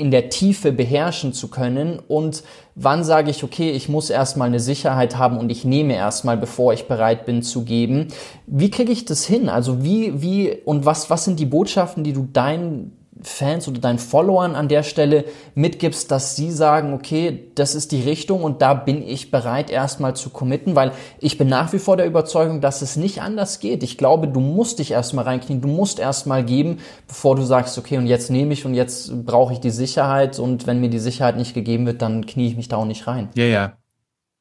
[0.00, 2.42] in der Tiefe beherrschen zu können und
[2.74, 6.72] wann sage ich, okay, ich muss erstmal eine Sicherheit haben und ich nehme erstmal, bevor
[6.72, 8.08] ich bereit bin zu geben.
[8.46, 9.48] Wie kriege ich das hin?
[9.48, 13.98] Also wie, wie und was, was sind die Botschaften, die du deinen Fans oder deinen
[13.98, 18.74] Followern an der Stelle mitgibst, dass sie sagen, okay, das ist die Richtung und da
[18.74, 22.82] bin ich bereit erstmal zu committen, weil ich bin nach wie vor der Überzeugung, dass
[22.82, 23.82] es nicht anders geht.
[23.82, 27.98] Ich glaube, du musst dich erstmal reinknien, du musst erstmal geben, bevor du sagst, okay,
[27.98, 31.36] und jetzt nehme ich und jetzt brauche ich die Sicherheit und wenn mir die Sicherheit
[31.36, 33.28] nicht gegeben wird, dann knie ich mich da auch nicht rein.
[33.34, 33.76] Ja, ja.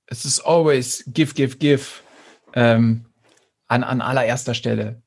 [0.08, 1.86] Es ist always give, give, give
[2.54, 3.06] ähm,
[3.68, 5.02] an, an allererster Stelle.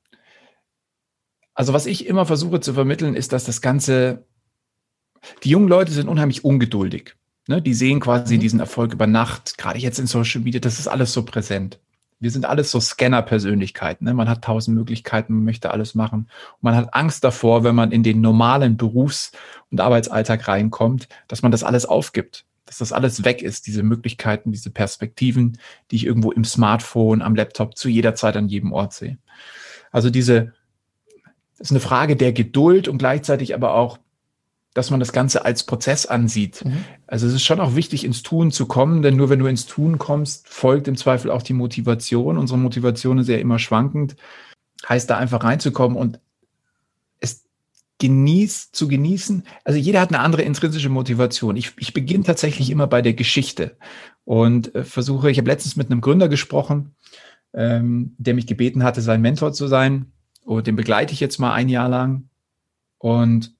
[1.55, 4.25] Also was ich immer versuche zu vermitteln, ist, dass das Ganze,
[5.45, 7.15] die jungen Leute sind unheimlich ungeduldig.
[7.47, 7.61] Ne?
[7.61, 8.41] Die sehen quasi mhm.
[8.41, 11.79] diesen Erfolg über Nacht, gerade jetzt in Social Media, das ist alles so präsent.
[12.21, 14.05] Wir sind alles so Scanner-Persönlichkeiten.
[14.05, 14.15] Ne?
[14.15, 16.29] Man hat tausend Möglichkeiten, man möchte alles machen.
[16.53, 19.33] Und man hat Angst davor, wenn man in den normalen Berufs-
[19.71, 24.51] und Arbeitsalltag reinkommt, dass man das alles aufgibt dass das alles weg ist, diese Möglichkeiten,
[24.51, 25.59] diese Perspektiven,
[25.91, 29.19] die ich irgendwo im Smartphone, am Laptop zu jeder Zeit an jedem Ort sehe.
[29.91, 30.55] Also diese
[31.63, 33.99] ist eine Frage der Geduld und gleichzeitig aber auch,
[34.75, 36.65] dass man das Ganze als Prozess ansieht.
[36.65, 36.85] Mhm.
[37.07, 39.67] Also es ist schon auch wichtig, ins Tun zu kommen, denn nur wenn du ins
[39.67, 42.39] Tun kommst, folgt im Zweifel auch die Motivation.
[42.39, 44.17] Unsere Motivation ist ja immer schwankend.
[44.89, 46.21] Heißt da einfach reinzukommen und
[47.21, 47.45] es
[47.99, 49.45] genießt, zu genießen.
[49.65, 51.57] Also jeder hat eine andere intrinsische Motivation.
[51.57, 53.77] Ich, ich beginne tatsächlich immer bei der Geschichte
[54.25, 56.95] und äh, versuche, ich habe letztens mit einem Gründer gesprochen,
[57.53, 60.13] ähm, der mich gebeten hatte, sein Mentor zu sein.
[60.45, 62.29] Und den begleite ich jetzt mal ein Jahr lang.
[62.99, 63.55] Und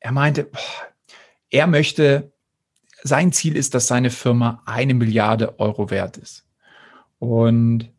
[0.00, 0.60] er meinte, boah,
[1.50, 2.32] er möchte,
[3.02, 6.44] sein Ziel ist, dass seine Firma eine Milliarde Euro wert ist.
[7.18, 7.90] Und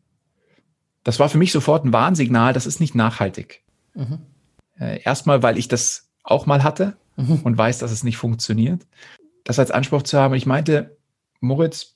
[1.04, 3.62] das war für mich sofort ein Warnsignal, das ist nicht nachhaltig.
[3.94, 4.18] Mhm.
[4.78, 7.40] Äh, erstmal, weil ich das auch mal hatte mhm.
[7.42, 8.86] und weiß, dass es nicht funktioniert.
[9.44, 10.34] Das als Anspruch zu haben.
[10.34, 10.96] Ich meinte,
[11.40, 11.94] Moritz,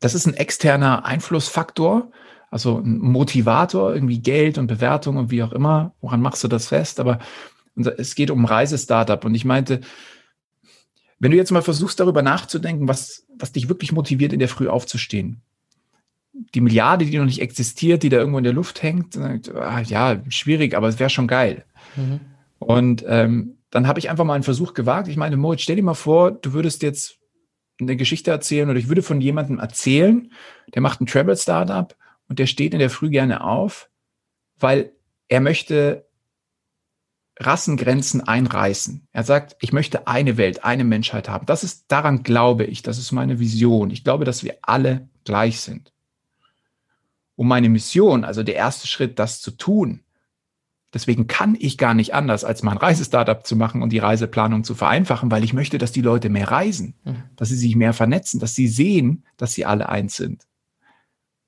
[0.00, 2.10] das ist ein externer Einflussfaktor,
[2.50, 5.94] also ein Motivator, irgendwie Geld und Bewertung und wie auch immer.
[6.00, 7.00] Woran machst du das fest?
[7.00, 7.18] Aber
[7.96, 9.24] es geht um Reisestartup.
[9.24, 9.80] Und ich meinte,
[11.18, 14.68] wenn du jetzt mal versuchst, darüber nachzudenken, was, was dich wirklich motiviert, in der Früh
[14.68, 15.42] aufzustehen.
[16.54, 20.22] Die Milliarde, die noch nicht existiert, die da irgendwo in der Luft hängt, ah, ja,
[20.28, 21.64] schwierig, aber es wäre schon geil.
[21.96, 22.20] Mhm.
[22.60, 25.08] Und ähm, dann habe ich einfach mal einen Versuch gewagt.
[25.08, 27.18] Ich meine, Moritz, stell dir mal vor, du würdest jetzt
[27.80, 30.32] eine Geschichte erzählen oder ich würde von jemandem erzählen,
[30.74, 31.94] der macht ein Travel-Startup
[32.28, 33.90] und der steht in der Früh gerne auf,
[34.58, 34.92] weil
[35.28, 36.06] er möchte
[37.40, 39.06] Rassengrenzen einreißen.
[39.12, 41.46] Er sagt, ich möchte eine Welt, eine Menschheit haben.
[41.46, 43.90] Das ist, daran glaube ich, das ist meine Vision.
[43.90, 45.92] Ich glaube, dass wir alle gleich sind.
[47.36, 50.00] Um meine Mission, also der erste Schritt, das zu tun,
[50.92, 54.74] deswegen kann ich gar nicht anders, als mein Reisestartup zu machen und die Reiseplanung zu
[54.74, 57.22] vereinfachen, weil ich möchte, dass die Leute mehr reisen, mhm.
[57.36, 60.47] dass sie sich mehr vernetzen, dass sie sehen, dass sie alle eins sind.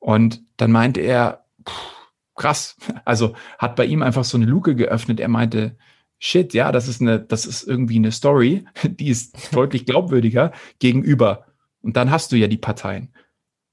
[0.01, 2.01] Und dann meinte er, pff,
[2.35, 2.77] krass.
[3.05, 5.21] Also hat bei ihm einfach so eine Luke geöffnet.
[5.21, 5.77] Er meinte,
[6.19, 11.47] shit, ja, das ist eine, das ist irgendwie eine Story, die ist deutlich glaubwürdiger gegenüber.
[11.83, 13.13] Und dann hast du ja die Parteien.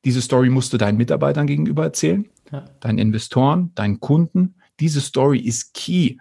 [0.06, 2.66] Diese Story musst du deinen Mitarbeitern gegenüber erzählen, ja.
[2.80, 4.56] deinen Investoren, deinen Kunden.
[4.80, 6.18] Diese Story ist key.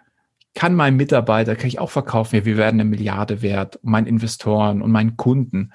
[0.55, 4.81] Kann mein Mitarbeiter, kann ich auch verkaufen, ja, wir werden eine Milliarde wert, meinen Investoren
[4.83, 5.73] und meinen Kunden.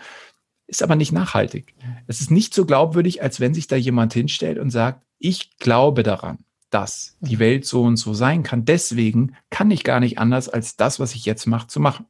[0.71, 1.75] Ist aber nicht nachhaltig.
[2.07, 6.01] Es ist nicht so glaubwürdig, als wenn sich da jemand hinstellt und sagt, ich glaube
[6.01, 6.39] daran
[6.71, 7.39] dass die mhm.
[7.39, 8.65] Welt so und so sein kann.
[8.65, 12.07] Deswegen kann ich gar nicht anders, als das, was ich jetzt mache, zu machen.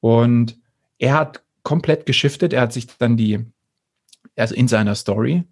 [0.00, 0.58] Und
[0.98, 2.52] er hat komplett geschiftet.
[2.52, 3.46] Er hat sich dann die,
[4.36, 5.44] also in seiner Story,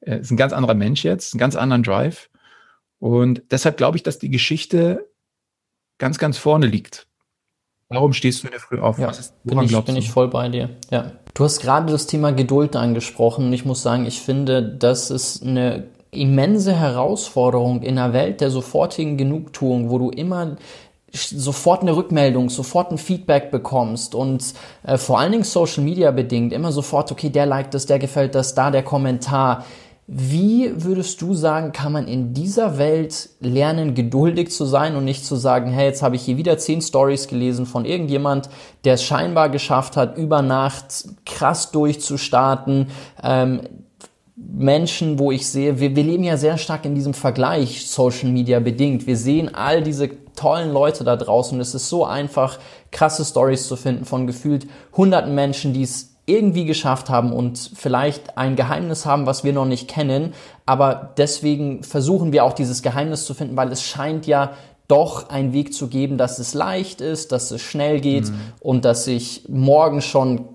[0.00, 2.30] er ist ein ganz anderer Mensch jetzt, einen ganz anderen Drive.
[2.98, 5.08] Und deshalb glaube ich, dass die Geschichte
[5.98, 7.05] ganz, ganz vorne liegt.
[7.88, 8.98] Warum stehst du in der Früh auf?
[8.98, 10.70] Ja, ist, bin, ich, bin ich voll bei dir.
[10.90, 11.12] Ja.
[11.34, 13.52] Du hast gerade das Thema Geduld angesprochen.
[13.52, 19.16] Ich muss sagen, ich finde, das ist eine immense Herausforderung in einer Welt der sofortigen
[19.16, 20.56] Genugtuung, wo du immer
[21.12, 26.52] sofort eine Rückmeldung, sofort ein Feedback bekommst und äh, vor allen Dingen Social Media bedingt
[26.52, 29.64] immer sofort, okay, der liked das, der gefällt das, da der Kommentar.
[30.08, 35.24] Wie würdest du sagen, kann man in dieser Welt lernen, geduldig zu sein und nicht
[35.24, 38.48] zu sagen, hey, jetzt habe ich hier wieder zehn Stories gelesen von irgendjemand,
[38.84, 42.86] der es scheinbar geschafft hat, über Nacht krass durchzustarten,
[43.20, 43.62] ähm,
[44.36, 48.60] Menschen, wo ich sehe, wir, wir leben ja sehr stark in diesem Vergleich Social Media
[48.60, 49.08] bedingt.
[49.08, 51.58] Wir sehen all diese tollen Leute da draußen.
[51.58, 52.60] Es ist so einfach,
[52.92, 58.36] krasse Stories zu finden von gefühlt hunderten Menschen, die es irgendwie geschafft haben und vielleicht
[58.36, 60.34] ein Geheimnis haben, was wir noch nicht kennen.
[60.66, 64.52] Aber deswegen versuchen wir auch dieses Geheimnis zu finden, weil es scheint ja
[64.88, 68.40] doch einen Weg zu geben, dass es leicht ist, dass es schnell geht mhm.
[68.60, 70.48] und dass ich morgen schon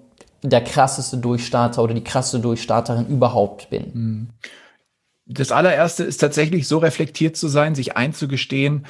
[0.44, 3.94] der krasseste Durchstarter oder die krasse Durchstarterin überhaupt bin.
[3.94, 4.30] Hm.
[5.26, 8.86] Das allererste ist tatsächlich so reflektiert zu sein, sich einzugestehen,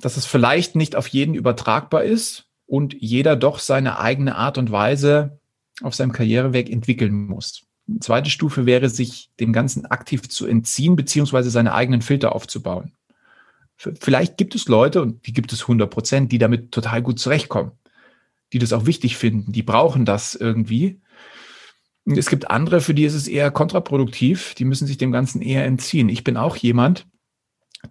[0.00, 4.70] dass es vielleicht nicht auf jeden übertragbar ist und jeder doch seine eigene Art und
[4.70, 5.40] Weise
[5.82, 7.64] auf seinem Karriereweg entwickeln muss.
[7.86, 12.92] Die zweite Stufe wäre, sich dem Ganzen aktiv zu entziehen, beziehungsweise seine eigenen Filter aufzubauen.
[13.76, 17.72] Vielleicht gibt es Leute, und die gibt es 100 Prozent, die damit total gut zurechtkommen
[18.52, 21.00] die das auch wichtig finden, die brauchen das irgendwie.
[22.06, 25.66] Es gibt andere, für die ist es eher kontraproduktiv, die müssen sich dem Ganzen eher
[25.66, 26.08] entziehen.
[26.08, 27.06] Ich bin auch jemand,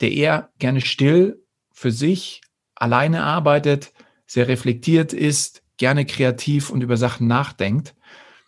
[0.01, 2.41] der eher gerne still für sich
[2.73, 3.93] alleine arbeitet,
[4.27, 7.95] sehr reflektiert ist, gerne kreativ und über Sachen nachdenkt.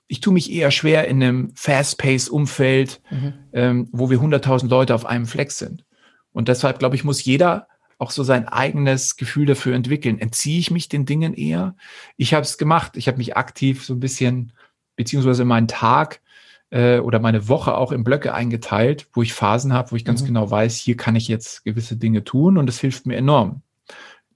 [0.08, 3.34] Ich tue mich eher schwer in einem Fast-Pace-Umfeld, mhm.
[3.54, 5.86] ähm, wo wir 100.000 Leute auf einem Fleck sind.
[6.32, 7.68] Und deshalb, glaube ich, muss jeder
[8.00, 10.20] auch so sein eigenes Gefühl dafür entwickeln.
[10.20, 11.76] Entziehe ich mich den Dingen eher?
[12.18, 12.98] Ich habe es gemacht.
[12.98, 14.54] Ich habe mich aktiv so ein bisschen,
[14.96, 16.22] beziehungsweise meinen Tag
[16.70, 20.22] äh, oder meine Woche auch in Blöcke eingeteilt, wo ich Phasen habe, wo ich ganz
[20.22, 20.28] mhm.
[20.28, 23.62] genau weiß, hier kann ich jetzt gewisse Dinge tun und das hilft mir enorm.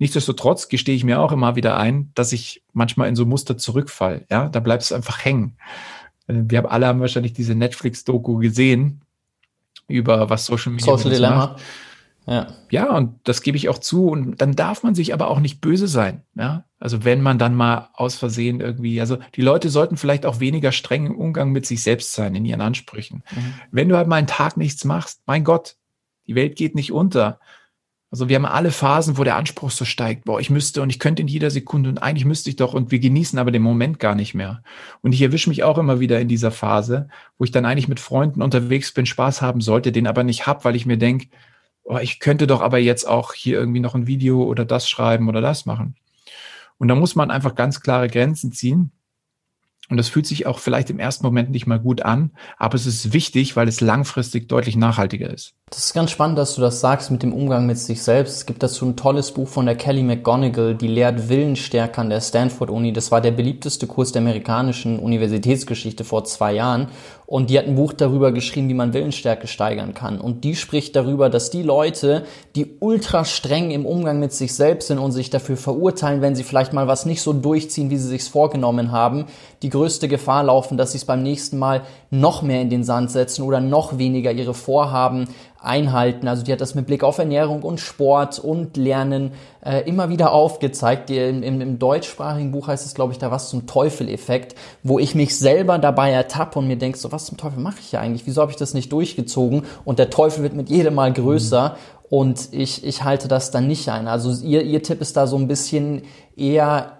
[0.03, 4.25] Nichtsdestotrotz gestehe ich mir auch immer wieder ein, dass ich manchmal in so Muster zurückfall.
[4.29, 5.55] Ja, da bleibst du einfach hängen.
[6.27, 8.99] Äh, wir haben alle haben wahrscheinlich diese Netflix-Doku gesehen
[9.87, 11.35] über was Social Media Social Dilemma.
[11.37, 11.61] Macht.
[12.27, 12.47] Ja.
[12.69, 14.07] ja, und das gebe ich auch zu.
[14.07, 16.23] Und dann darf man sich aber auch nicht böse sein.
[16.35, 20.41] Ja, also wenn man dann mal aus Versehen irgendwie, also die Leute sollten vielleicht auch
[20.41, 23.23] weniger streng im Umgang mit sich selbst sein, in ihren Ansprüchen.
[23.33, 23.53] Mhm.
[23.71, 25.77] Wenn du halt mal einen Tag nichts machst, mein Gott,
[26.27, 27.39] die Welt geht nicht unter.
[28.13, 30.99] Also wir haben alle Phasen, wo der Anspruch so steigt, boah, ich müsste und ich
[30.99, 33.97] könnte in jeder Sekunde und eigentlich müsste ich doch und wir genießen aber den Moment
[33.97, 34.61] gar nicht mehr.
[35.01, 37.09] Und ich erwische mich auch immer wieder in dieser Phase,
[37.39, 40.63] wo ich dann eigentlich mit Freunden unterwegs bin, Spaß haben sollte, den aber nicht hab,
[40.63, 41.29] weil ich mir denke,
[41.85, 45.27] oh, ich könnte doch aber jetzt auch hier irgendwie noch ein Video oder das schreiben
[45.27, 45.95] oder das machen.
[46.77, 48.91] Und da muss man einfach ganz klare Grenzen ziehen.
[49.93, 52.87] Und das fühlt sich auch vielleicht im ersten Moment nicht mal gut an, aber es
[52.87, 55.53] ist wichtig, weil es langfristig deutlich nachhaltiger ist.
[55.69, 58.37] Das ist ganz spannend, dass du das sagst mit dem Umgang mit sich selbst.
[58.37, 62.21] Es gibt dazu ein tolles Buch von der Kelly McGonigal, die lehrt Willensstärke an der
[62.21, 62.91] Stanford Uni.
[62.91, 66.87] Das war der beliebteste Kurs der amerikanischen Universitätsgeschichte vor zwei Jahren.
[67.33, 70.21] Und die hat ein Buch darüber geschrieben, wie man Willensstärke steigern kann.
[70.21, 72.25] Und die spricht darüber, dass die Leute,
[72.55, 76.43] die ultra streng im Umgang mit sich selbst sind und sich dafür verurteilen, wenn sie
[76.43, 79.25] vielleicht mal was nicht so durchziehen, wie sie sich's vorgenommen haben,
[79.63, 81.81] die größte Gefahr laufen, dass sie es beim nächsten Mal
[82.11, 85.27] noch mehr in den Sand setzen oder noch weniger ihre Vorhaben
[85.63, 86.27] einhalten.
[86.27, 89.31] Also die hat das mit Blick auf Ernährung und Sport und Lernen
[89.65, 91.09] äh, immer wieder aufgezeigt.
[91.09, 95.15] Die, im, im, deutschsprachigen Buch heißt es, glaube ich, da was zum Teufel-Effekt, wo ich
[95.15, 98.27] mich selber dabei ertappe und mir denke, so was zum Teufel mache ich ja eigentlich?
[98.27, 99.63] Wieso habe ich das nicht durchgezogen?
[99.85, 101.69] Und der Teufel wird mit jedem Mal größer.
[101.69, 102.03] Mhm.
[102.09, 104.07] Und ich, ich halte das dann nicht ein.
[104.07, 106.03] Also ihr, ihr Tipp ist da so ein bisschen
[106.35, 106.97] eher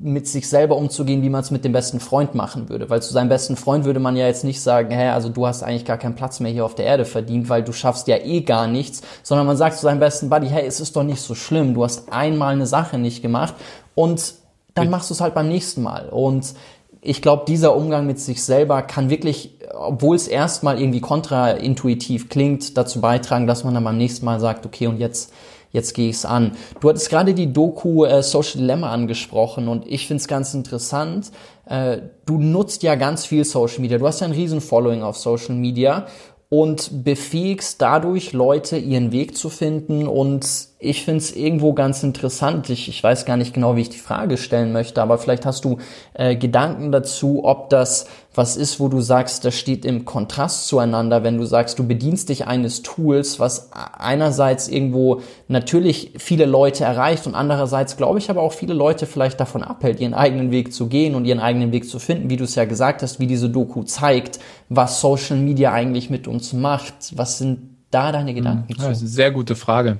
[0.00, 2.88] mit sich selber umzugehen, wie man es mit dem besten Freund machen würde.
[2.88, 5.62] Weil zu seinem besten Freund würde man ja jetzt nicht sagen, hä, also du hast
[5.62, 8.40] eigentlich gar keinen Platz mehr hier auf der Erde verdient, weil du schaffst ja eh
[8.40, 11.34] gar nichts, sondern man sagt zu seinem besten Buddy, hey, es ist doch nicht so
[11.34, 13.54] schlimm, du hast einmal eine Sache nicht gemacht
[13.94, 14.34] und
[14.74, 16.08] dann machst du es halt beim nächsten Mal.
[16.08, 16.54] Und
[17.02, 22.76] ich glaube, dieser Umgang mit sich selber kann wirklich, obwohl es erstmal irgendwie kontraintuitiv klingt,
[22.78, 25.32] dazu beitragen, dass man dann beim nächsten Mal sagt, okay, und jetzt,
[25.72, 26.52] jetzt gehe ich es an.
[26.80, 31.32] Du hattest gerade die Doku äh, Social Dilemma angesprochen und ich finde es ganz interessant.
[31.66, 33.98] Äh, du nutzt ja ganz viel Social Media.
[33.98, 36.06] Du hast ja ein riesen Following auf Social Media
[36.52, 40.06] und befähigst dadurch Leute, ihren Weg zu finden.
[40.06, 40.46] Und
[40.78, 42.68] ich finde es irgendwo ganz interessant.
[42.68, 45.64] Ich, ich weiß gar nicht genau, wie ich die Frage stellen möchte, aber vielleicht hast
[45.64, 45.78] du
[46.12, 51.22] äh, Gedanken dazu, ob das was ist, wo du sagst, das steht im Kontrast zueinander,
[51.22, 57.26] wenn du sagst, du bedienst dich eines Tools, was einerseits irgendwo natürlich viele Leute erreicht
[57.26, 60.86] und andererseits, glaube ich, aber auch viele Leute vielleicht davon abhält, ihren eigenen Weg zu
[60.86, 63.50] gehen und ihren eigenen Weg zu finden, wie du es ja gesagt hast, wie diese
[63.50, 66.94] Doku zeigt, was Social Media eigentlich mit uns macht.
[67.16, 68.88] Was sind da deine Gedanken hm, ja?
[68.88, 69.98] Das ist eine sehr gute Frage.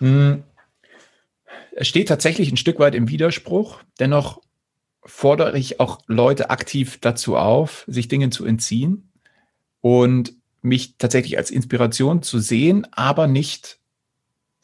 [0.00, 0.42] Hm.
[1.78, 3.80] Es steht tatsächlich ein Stück weit im Widerspruch.
[4.00, 4.40] Dennoch
[5.06, 9.10] fordere ich auch Leute aktiv dazu auf, sich Dingen zu entziehen
[9.80, 13.78] und mich tatsächlich als Inspiration zu sehen, aber nicht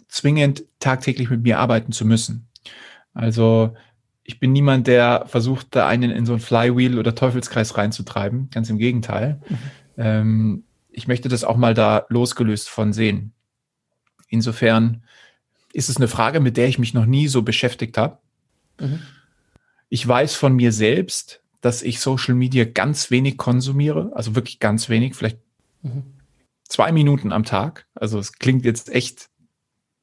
[0.08, 2.48] zwingend tagtäglich mit mir arbeiten zu müssen.
[3.14, 3.74] Also
[4.24, 8.50] ich bin niemand, der versucht, da einen in so ein Flywheel oder Teufelskreis reinzutreiben.
[8.50, 9.40] Ganz im Gegenteil.
[9.48, 9.58] Mhm.
[9.96, 13.32] Ähm, ich möchte das auch mal da losgelöst von sehen.
[14.28, 15.04] Insofern
[15.72, 18.18] ist es eine Frage, mit der ich mich noch nie so beschäftigt habe.
[18.80, 19.00] Mhm.
[19.92, 24.88] Ich weiß von mir selbst, dass ich Social Media ganz wenig konsumiere, also wirklich ganz
[24.88, 25.36] wenig, vielleicht
[25.82, 26.04] mhm.
[26.66, 27.86] zwei Minuten am Tag.
[27.94, 29.28] Also es klingt jetzt echt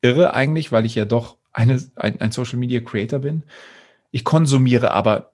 [0.04, 3.42] irre eigentlich, weil ich ja doch eine, ein, ein Social Media Creator bin.
[4.12, 5.32] Ich konsumiere aber,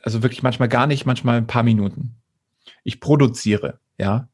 [0.00, 2.14] also wirklich manchmal gar nicht, manchmal ein paar Minuten.
[2.84, 4.26] Ich produziere, ja,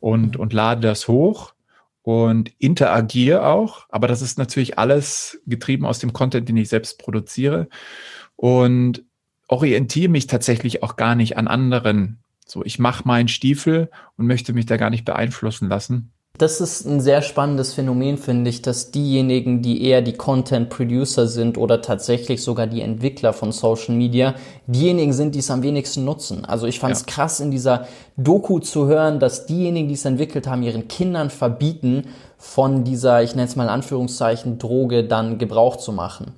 [0.00, 0.40] und, mhm.
[0.42, 1.54] und lade das hoch
[2.02, 6.98] und interagiere auch, aber das ist natürlich alles getrieben aus dem Content, den ich selbst
[6.98, 7.68] produziere
[8.38, 9.02] und
[9.48, 12.20] orientiere mich tatsächlich auch gar nicht an anderen.
[12.46, 16.12] So, ich mache meinen Stiefel und möchte mich da gar nicht beeinflussen lassen.
[16.38, 21.26] Das ist ein sehr spannendes Phänomen, finde ich, dass diejenigen, die eher die Content Producer
[21.26, 24.36] sind oder tatsächlich sogar die Entwickler von Social Media,
[24.68, 26.44] diejenigen sind, die es am wenigsten nutzen.
[26.44, 27.06] Also ich fand es ja.
[27.06, 32.04] krass in dieser Doku zu hören, dass diejenigen, die es entwickelt haben, ihren Kindern verbieten,
[32.36, 36.34] von dieser, ich nenne es mal in Anführungszeichen, Droge dann Gebrauch zu machen.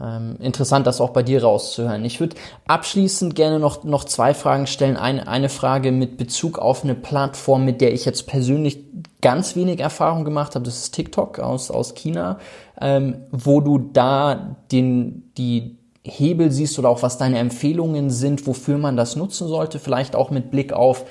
[0.00, 2.04] Ähm, interessant, das auch bei dir rauszuhören.
[2.04, 2.34] Ich würde
[2.66, 4.96] abschließend gerne noch, noch zwei Fragen stellen.
[4.96, 8.80] Eine, eine Frage mit Bezug auf eine Plattform, mit der ich jetzt persönlich
[9.22, 10.64] ganz wenig Erfahrung gemacht habe.
[10.64, 12.38] Das ist TikTok aus, aus China,
[12.80, 18.78] ähm, wo du da den, die Hebel siehst oder auch was deine Empfehlungen sind, wofür
[18.78, 19.78] man das nutzen sollte.
[19.78, 21.04] Vielleicht auch mit Blick auf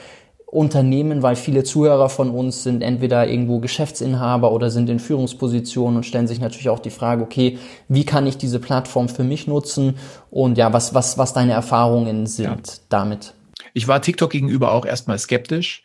[0.53, 6.03] Unternehmen, weil viele Zuhörer von uns sind entweder irgendwo Geschäftsinhaber oder sind in Führungspositionen und
[6.05, 9.95] stellen sich natürlich auch die Frage, okay, wie kann ich diese Plattform für mich nutzen
[10.29, 12.73] und ja, was, was, was deine Erfahrungen sind ja.
[12.89, 13.33] damit?
[13.73, 15.83] Ich war TikTok gegenüber auch erstmal skeptisch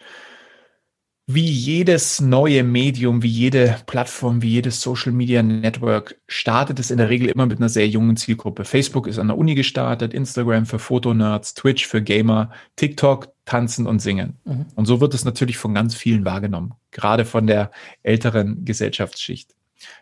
[1.30, 6.96] wie jedes neue Medium, wie jede Plattform, wie jedes Social Media Network startet es in
[6.96, 8.64] der Regel immer mit einer sehr jungen Zielgruppe.
[8.64, 14.00] Facebook ist an der Uni gestartet, Instagram für Fotonerds, Twitch für Gamer, TikTok tanzen und
[14.00, 14.36] singen.
[14.44, 14.66] Mhm.
[14.74, 17.70] Und so wird es natürlich von ganz vielen wahrgenommen, gerade von der
[18.02, 19.54] älteren Gesellschaftsschicht.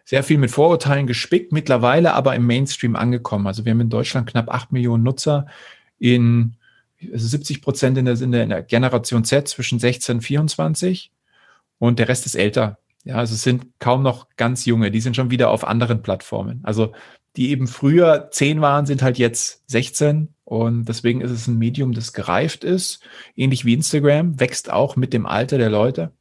[0.04, 3.46] sehr viel mit Vorurteilen gespickt, mittlerweile aber im Mainstream angekommen.
[3.46, 5.46] Also wir haben in Deutschland knapp acht Millionen Nutzer
[5.98, 6.56] in
[7.12, 11.12] 70 Prozent in der, in der Generation Z zwischen 16 und 24
[11.78, 12.78] und der Rest ist älter.
[13.04, 16.60] Ja, also es sind kaum noch ganz junge, die sind schon wieder auf anderen Plattformen.
[16.64, 16.92] Also
[17.36, 21.92] die eben früher 10 waren, sind halt jetzt 16 und deswegen ist es ein Medium,
[21.92, 23.00] das gereift ist,
[23.34, 26.12] ähnlich wie Instagram, wächst auch mit dem Alter der Leute.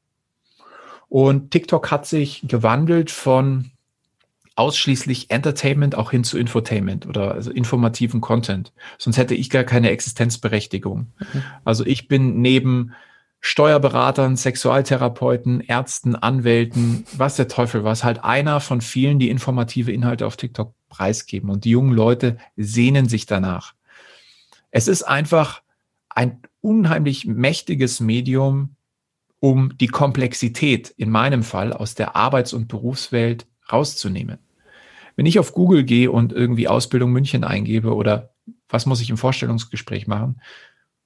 [1.09, 3.69] Und TikTok hat sich gewandelt von
[4.55, 8.73] ausschließlich Entertainment auch hin zu Infotainment oder also informativen Content.
[8.97, 11.13] Sonst hätte ich gar keine Existenzberechtigung.
[11.19, 11.43] Mhm.
[11.63, 12.93] Also ich bin neben
[13.41, 20.25] Steuerberatern, Sexualtherapeuten, Ärzten, Anwälten, was der Teufel was, halt einer von vielen, die informative Inhalte
[20.25, 21.51] auf TikTok preisgeben.
[21.51, 23.75] Und die jungen Leute sehnen sich danach.
[24.75, 25.61] Es ist einfach
[26.09, 28.75] ein unheimlich mächtiges Medium,
[29.39, 34.37] um die Komplexität in meinem Fall aus der Arbeits- und Berufswelt rauszunehmen.
[35.15, 38.33] Wenn ich auf Google gehe und irgendwie Ausbildung München eingebe oder
[38.67, 40.41] was muss ich im Vorstellungsgespräch machen,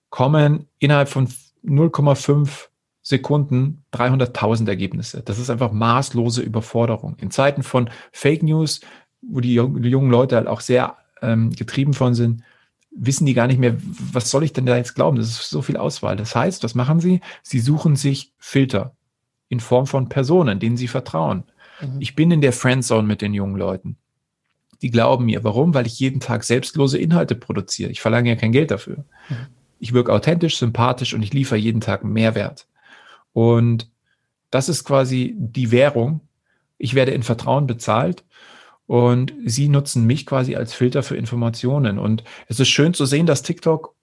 [0.09, 1.27] kommen innerhalb von
[1.63, 2.69] 0,5
[3.03, 5.21] Sekunden 300.000 Ergebnisse.
[5.21, 7.17] Das ist einfach maßlose Überforderung.
[7.19, 8.81] In Zeiten von Fake News,
[9.21, 12.41] wo die, jungen Leute halt auch sehr ähm, getrieben von sind,
[12.91, 13.77] wissen die gar nicht mehr,
[14.13, 15.17] was soll ich denn da jetzt glauben?
[15.17, 16.15] Das ist so viel Auswahl.
[16.15, 17.21] Das heißt, was machen sie?
[17.43, 18.95] Sie suchen sich Filter
[19.47, 21.43] in Form von Personen, denen sie vertrauen.
[21.81, 21.97] Mhm.
[21.99, 23.97] Ich bin in der Friendzone mit den jungen Leuten.
[24.81, 25.43] Die glauben mir.
[25.43, 25.73] Warum?
[25.73, 27.91] Weil ich jeden Tag selbstlose Inhalte produziere.
[27.91, 29.05] Ich verlange ja kein Geld dafür.
[29.29, 29.47] Mhm.
[29.79, 32.67] Ich wirke authentisch, sympathisch und ich liefere jeden Tag Mehrwert.
[33.33, 33.89] Und
[34.51, 36.21] das ist quasi die Währung.
[36.77, 38.23] Ich werde in Vertrauen bezahlt
[38.89, 41.99] und sie nutzen mich quasi als Filter für Informationen.
[41.99, 43.93] Und es ist schön zu sehen, dass TikTok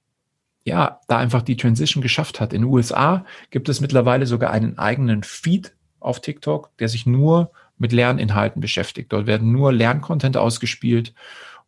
[0.65, 2.53] ja da einfach die Transition geschafft hat.
[2.53, 7.51] In den USA gibt es mittlerweile sogar einen eigenen Feed auf TikTok, der sich nur
[7.79, 9.13] mit Lerninhalten beschäftigt.
[9.13, 11.15] Dort werden nur Lerncontent ausgespielt.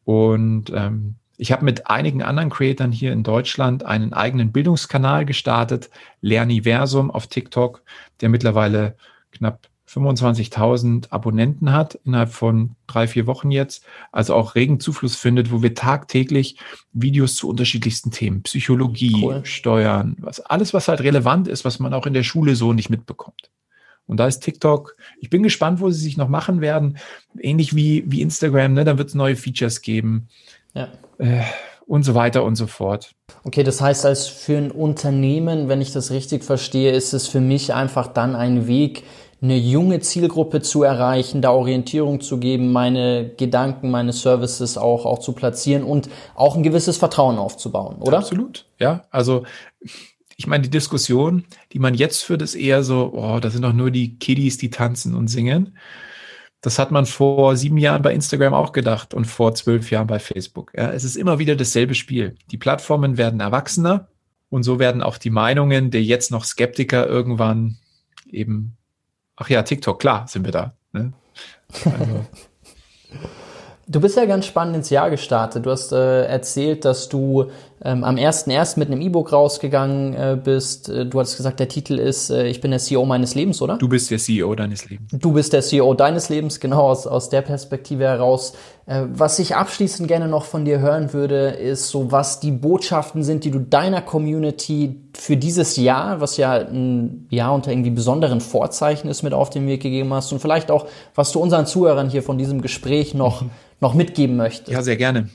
[0.04, 5.90] Und ähm, ich habe mit einigen anderen Creatern hier in Deutschland einen eigenen Bildungskanal gestartet,
[6.20, 7.82] Lerniversum auf TikTok,
[8.20, 8.94] der mittlerweile
[9.32, 15.50] knapp 25.000 Abonnenten hat innerhalb von drei, vier Wochen jetzt, also auch regen Zufluss findet,
[15.50, 16.58] wo wir tagtäglich
[16.92, 19.40] Videos zu unterschiedlichsten Themen, Psychologie, cool.
[19.44, 22.90] Steuern, was, alles, was halt relevant ist, was man auch in der Schule so nicht
[22.90, 23.50] mitbekommt.
[24.06, 26.98] Und da ist TikTok, ich bin gespannt, wo sie sich noch machen werden.
[27.38, 28.84] Ähnlich wie, wie Instagram, ne?
[28.84, 30.28] da wird es neue Features geben.
[30.74, 30.88] Ja.
[31.18, 31.42] Äh,
[31.86, 33.14] und so weiter und so fort.
[33.44, 37.40] Okay, das heißt, als für ein Unternehmen, wenn ich das richtig verstehe, ist es für
[37.40, 39.04] mich einfach dann ein Weg,
[39.40, 45.20] eine junge Zielgruppe zu erreichen, da Orientierung zu geben, meine Gedanken, meine Services auch, auch
[45.20, 48.18] zu platzieren und auch ein gewisses Vertrauen aufzubauen, oder?
[48.18, 49.04] Absolut, ja.
[49.10, 49.44] Also
[50.36, 53.72] ich meine, die Diskussion, die man jetzt führt, ist eher so, oh, das sind doch
[53.72, 55.76] nur die Kiddies, die tanzen und singen.
[56.60, 60.18] Das hat man vor sieben Jahren bei Instagram auch gedacht und vor zwölf Jahren bei
[60.18, 60.72] Facebook.
[60.76, 62.36] Ja, es ist immer wieder dasselbe Spiel.
[62.50, 64.08] Die Plattformen werden erwachsener
[64.48, 67.78] und so werden auch die Meinungen der jetzt noch Skeptiker irgendwann
[68.30, 68.77] eben
[69.40, 70.74] Ach ja, TikTok, klar, sind wir da.
[70.92, 71.12] Ne?
[71.84, 72.24] Also.
[73.90, 75.64] Du bist ja ganz spannend ins Jahr gestartet.
[75.64, 77.46] Du hast äh, erzählt, dass du
[77.82, 78.78] ähm, am 1.1.
[78.78, 80.90] mit einem E-Book rausgegangen äh, bist.
[80.90, 83.78] Äh, du hast gesagt, der Titel ist äh, Ich bin der CEO meines Lebens, oder?
[83.78, 85.10] Du bist der CEO deines Lebens.
[85.12, 88.52] Du bist der CEO deines Lebens, genau aus, aus der Perspektive heraus.
[88.88, 93.22] Äh, was ich abschließend gerne noch von dir hören würde, ist so, was die Botschaften
[93.22, 98.40] sind, die du deiner Community für dieses Jahr, was ja ein Jahr unter irgendwie besonderen
[98.40, 102.10] Vorzeichen ist, mit auf den Weg gegeben hast und vielleicht auch, was du unseren Zuhörern
[102.10, 104.70] hier von diesem Gespräch noch mhm noch mitgeben möchtest.
[104.70, 105.28] Ja, sehr gerne.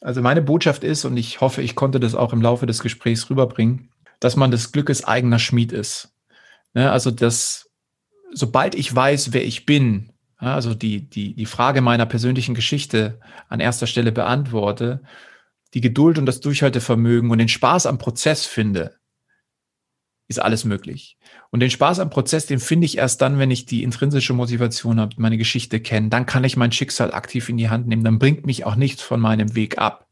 [0.00, 3.30] Also meine Botschaft ist, und ich hoffe, ich konnte das auch im Laufe des Gesprächs
[3.30, 6.10] rüberbringen, dass man des Glückes eigener Schmied ist.
[6.74, 7.70] Ne, also, dass
[8.32, 10.10] sobald ich weiß, wer ich bin,
[10.52, 15.00] also die, die, die Frage meiner persönlichen Geschichte an erster Stelle beantworte,
[15.74, 18.96] die Geduld und das Durchhaltevermögen und den Spaß am Prozess finde,
[20.28, 21.18] ist alles möglich.
[21.50, 24.98] Und den Spaß am Prozess, den finde ich erst dann, wenn ich die intrinsische Motivation
[24.98, 26.08] habe, meine Geschichte kenne.
[26.08, 28.04] Dann kann ich mein Schicksal aktiv in die Hand nehmen.
[28.04, 30.08] Dann bringt mich auch nichts von meinem Weg ab.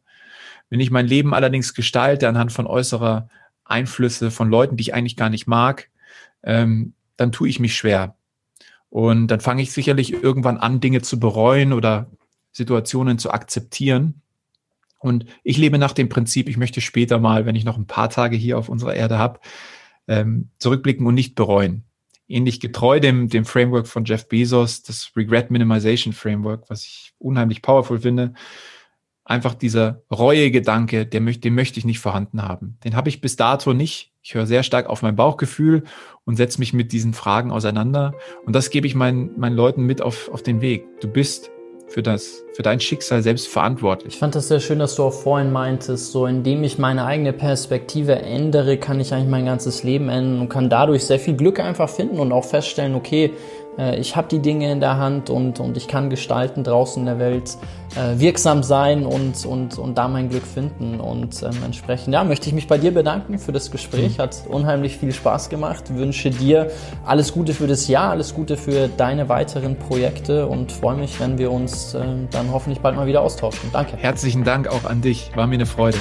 [0.69, 3.29] Wenn ich mein Leben allerdings gestalte anhand von äußerer
[3.65, 5.89] Einflüsse von Leuten, die ich eigentlich gar nicht mag,
[6.43, 8.17] ähm, dann tue ich mich schwer.
[8.93, 12.11] Und dann fange ich sicherlich irgendwann an, Dinge zu bereuen oder
[12.51, 14.21] Situationen zu akzeptieren.
[14.99, 18.11] Und ich lebe nach dem Prinzip, ich möchte später mal, wenn ich noch ein paar
[18.11, 19.41] Tage hier auf unserer Erde habe,
[20.09, 21.85] ähm, zurückblicken und nicht bereuen.
[22.29, 27.63] Ähnlich getreu dem, dem Framework von Jeff Bezos, das Regret Minimization Framework, was ich unheimlich
[27.63, 28.35] powerful finde.
[29.25, 32.77] Einfach dieser Reue-Gedanke, den möchte ich nicht vorhanden haben.
[32.85, 35.83] Den habe ich bis dato nicht Ich höre sehr stark auf mein Bauchgefühl
[36.25, 38.15] und setze mich mit diesen Fragen auseinander.
[38.47, 40.87] Und das gebe ich meinen, meinen Leuten mit auf, auf den Weg.
[41.01, 41.51] Du bist
[41.89, 44.15] für das, für dein Schicksal selbst verantwortlich.
[44.15, 47.33] Ich fand das sehr schön, dass du auch vorhin meintest, so indem ich meine eigene
[47.33, 51.59] Perspektive ändere, kann ich eigentlich mein ganzes Leben ändern und kann dadurch sehr viel Glück
[51.59, 53.33] einfach finden und auch feststellen, okay,
[53.99, 57.19] ich habe die Dinge in der Hand und, und ich kann gestalten draußen in der
[57.19, 57.57] Welt,
[57.97, 61.01] äh, wirksam sein und, und, und da mein Glück finden.
[61.01, 64.19] Und ähm, entsprechend, ja, möchte ich mich bei dir bedanken für das Gespräch.
[64.19, 65.95] Hat unheimlich viel Spaß gemacht.
[65.95, 66.71] Wünsche dir
[67.05, 71.39] alles Gute für das Jahr, alles Gute für deine weiteren Projekte und freue mich, wenn
[71.39, 72.01] wir uns äh,
[72.31, 73.71] dann hoffentlich bald mal wieder austauschen.
[73.73, 73.97] Danke.
[73.97, 75.31] Herzlichen Dank auch an dich.
[75.35, 75.99] War mir eine Freude.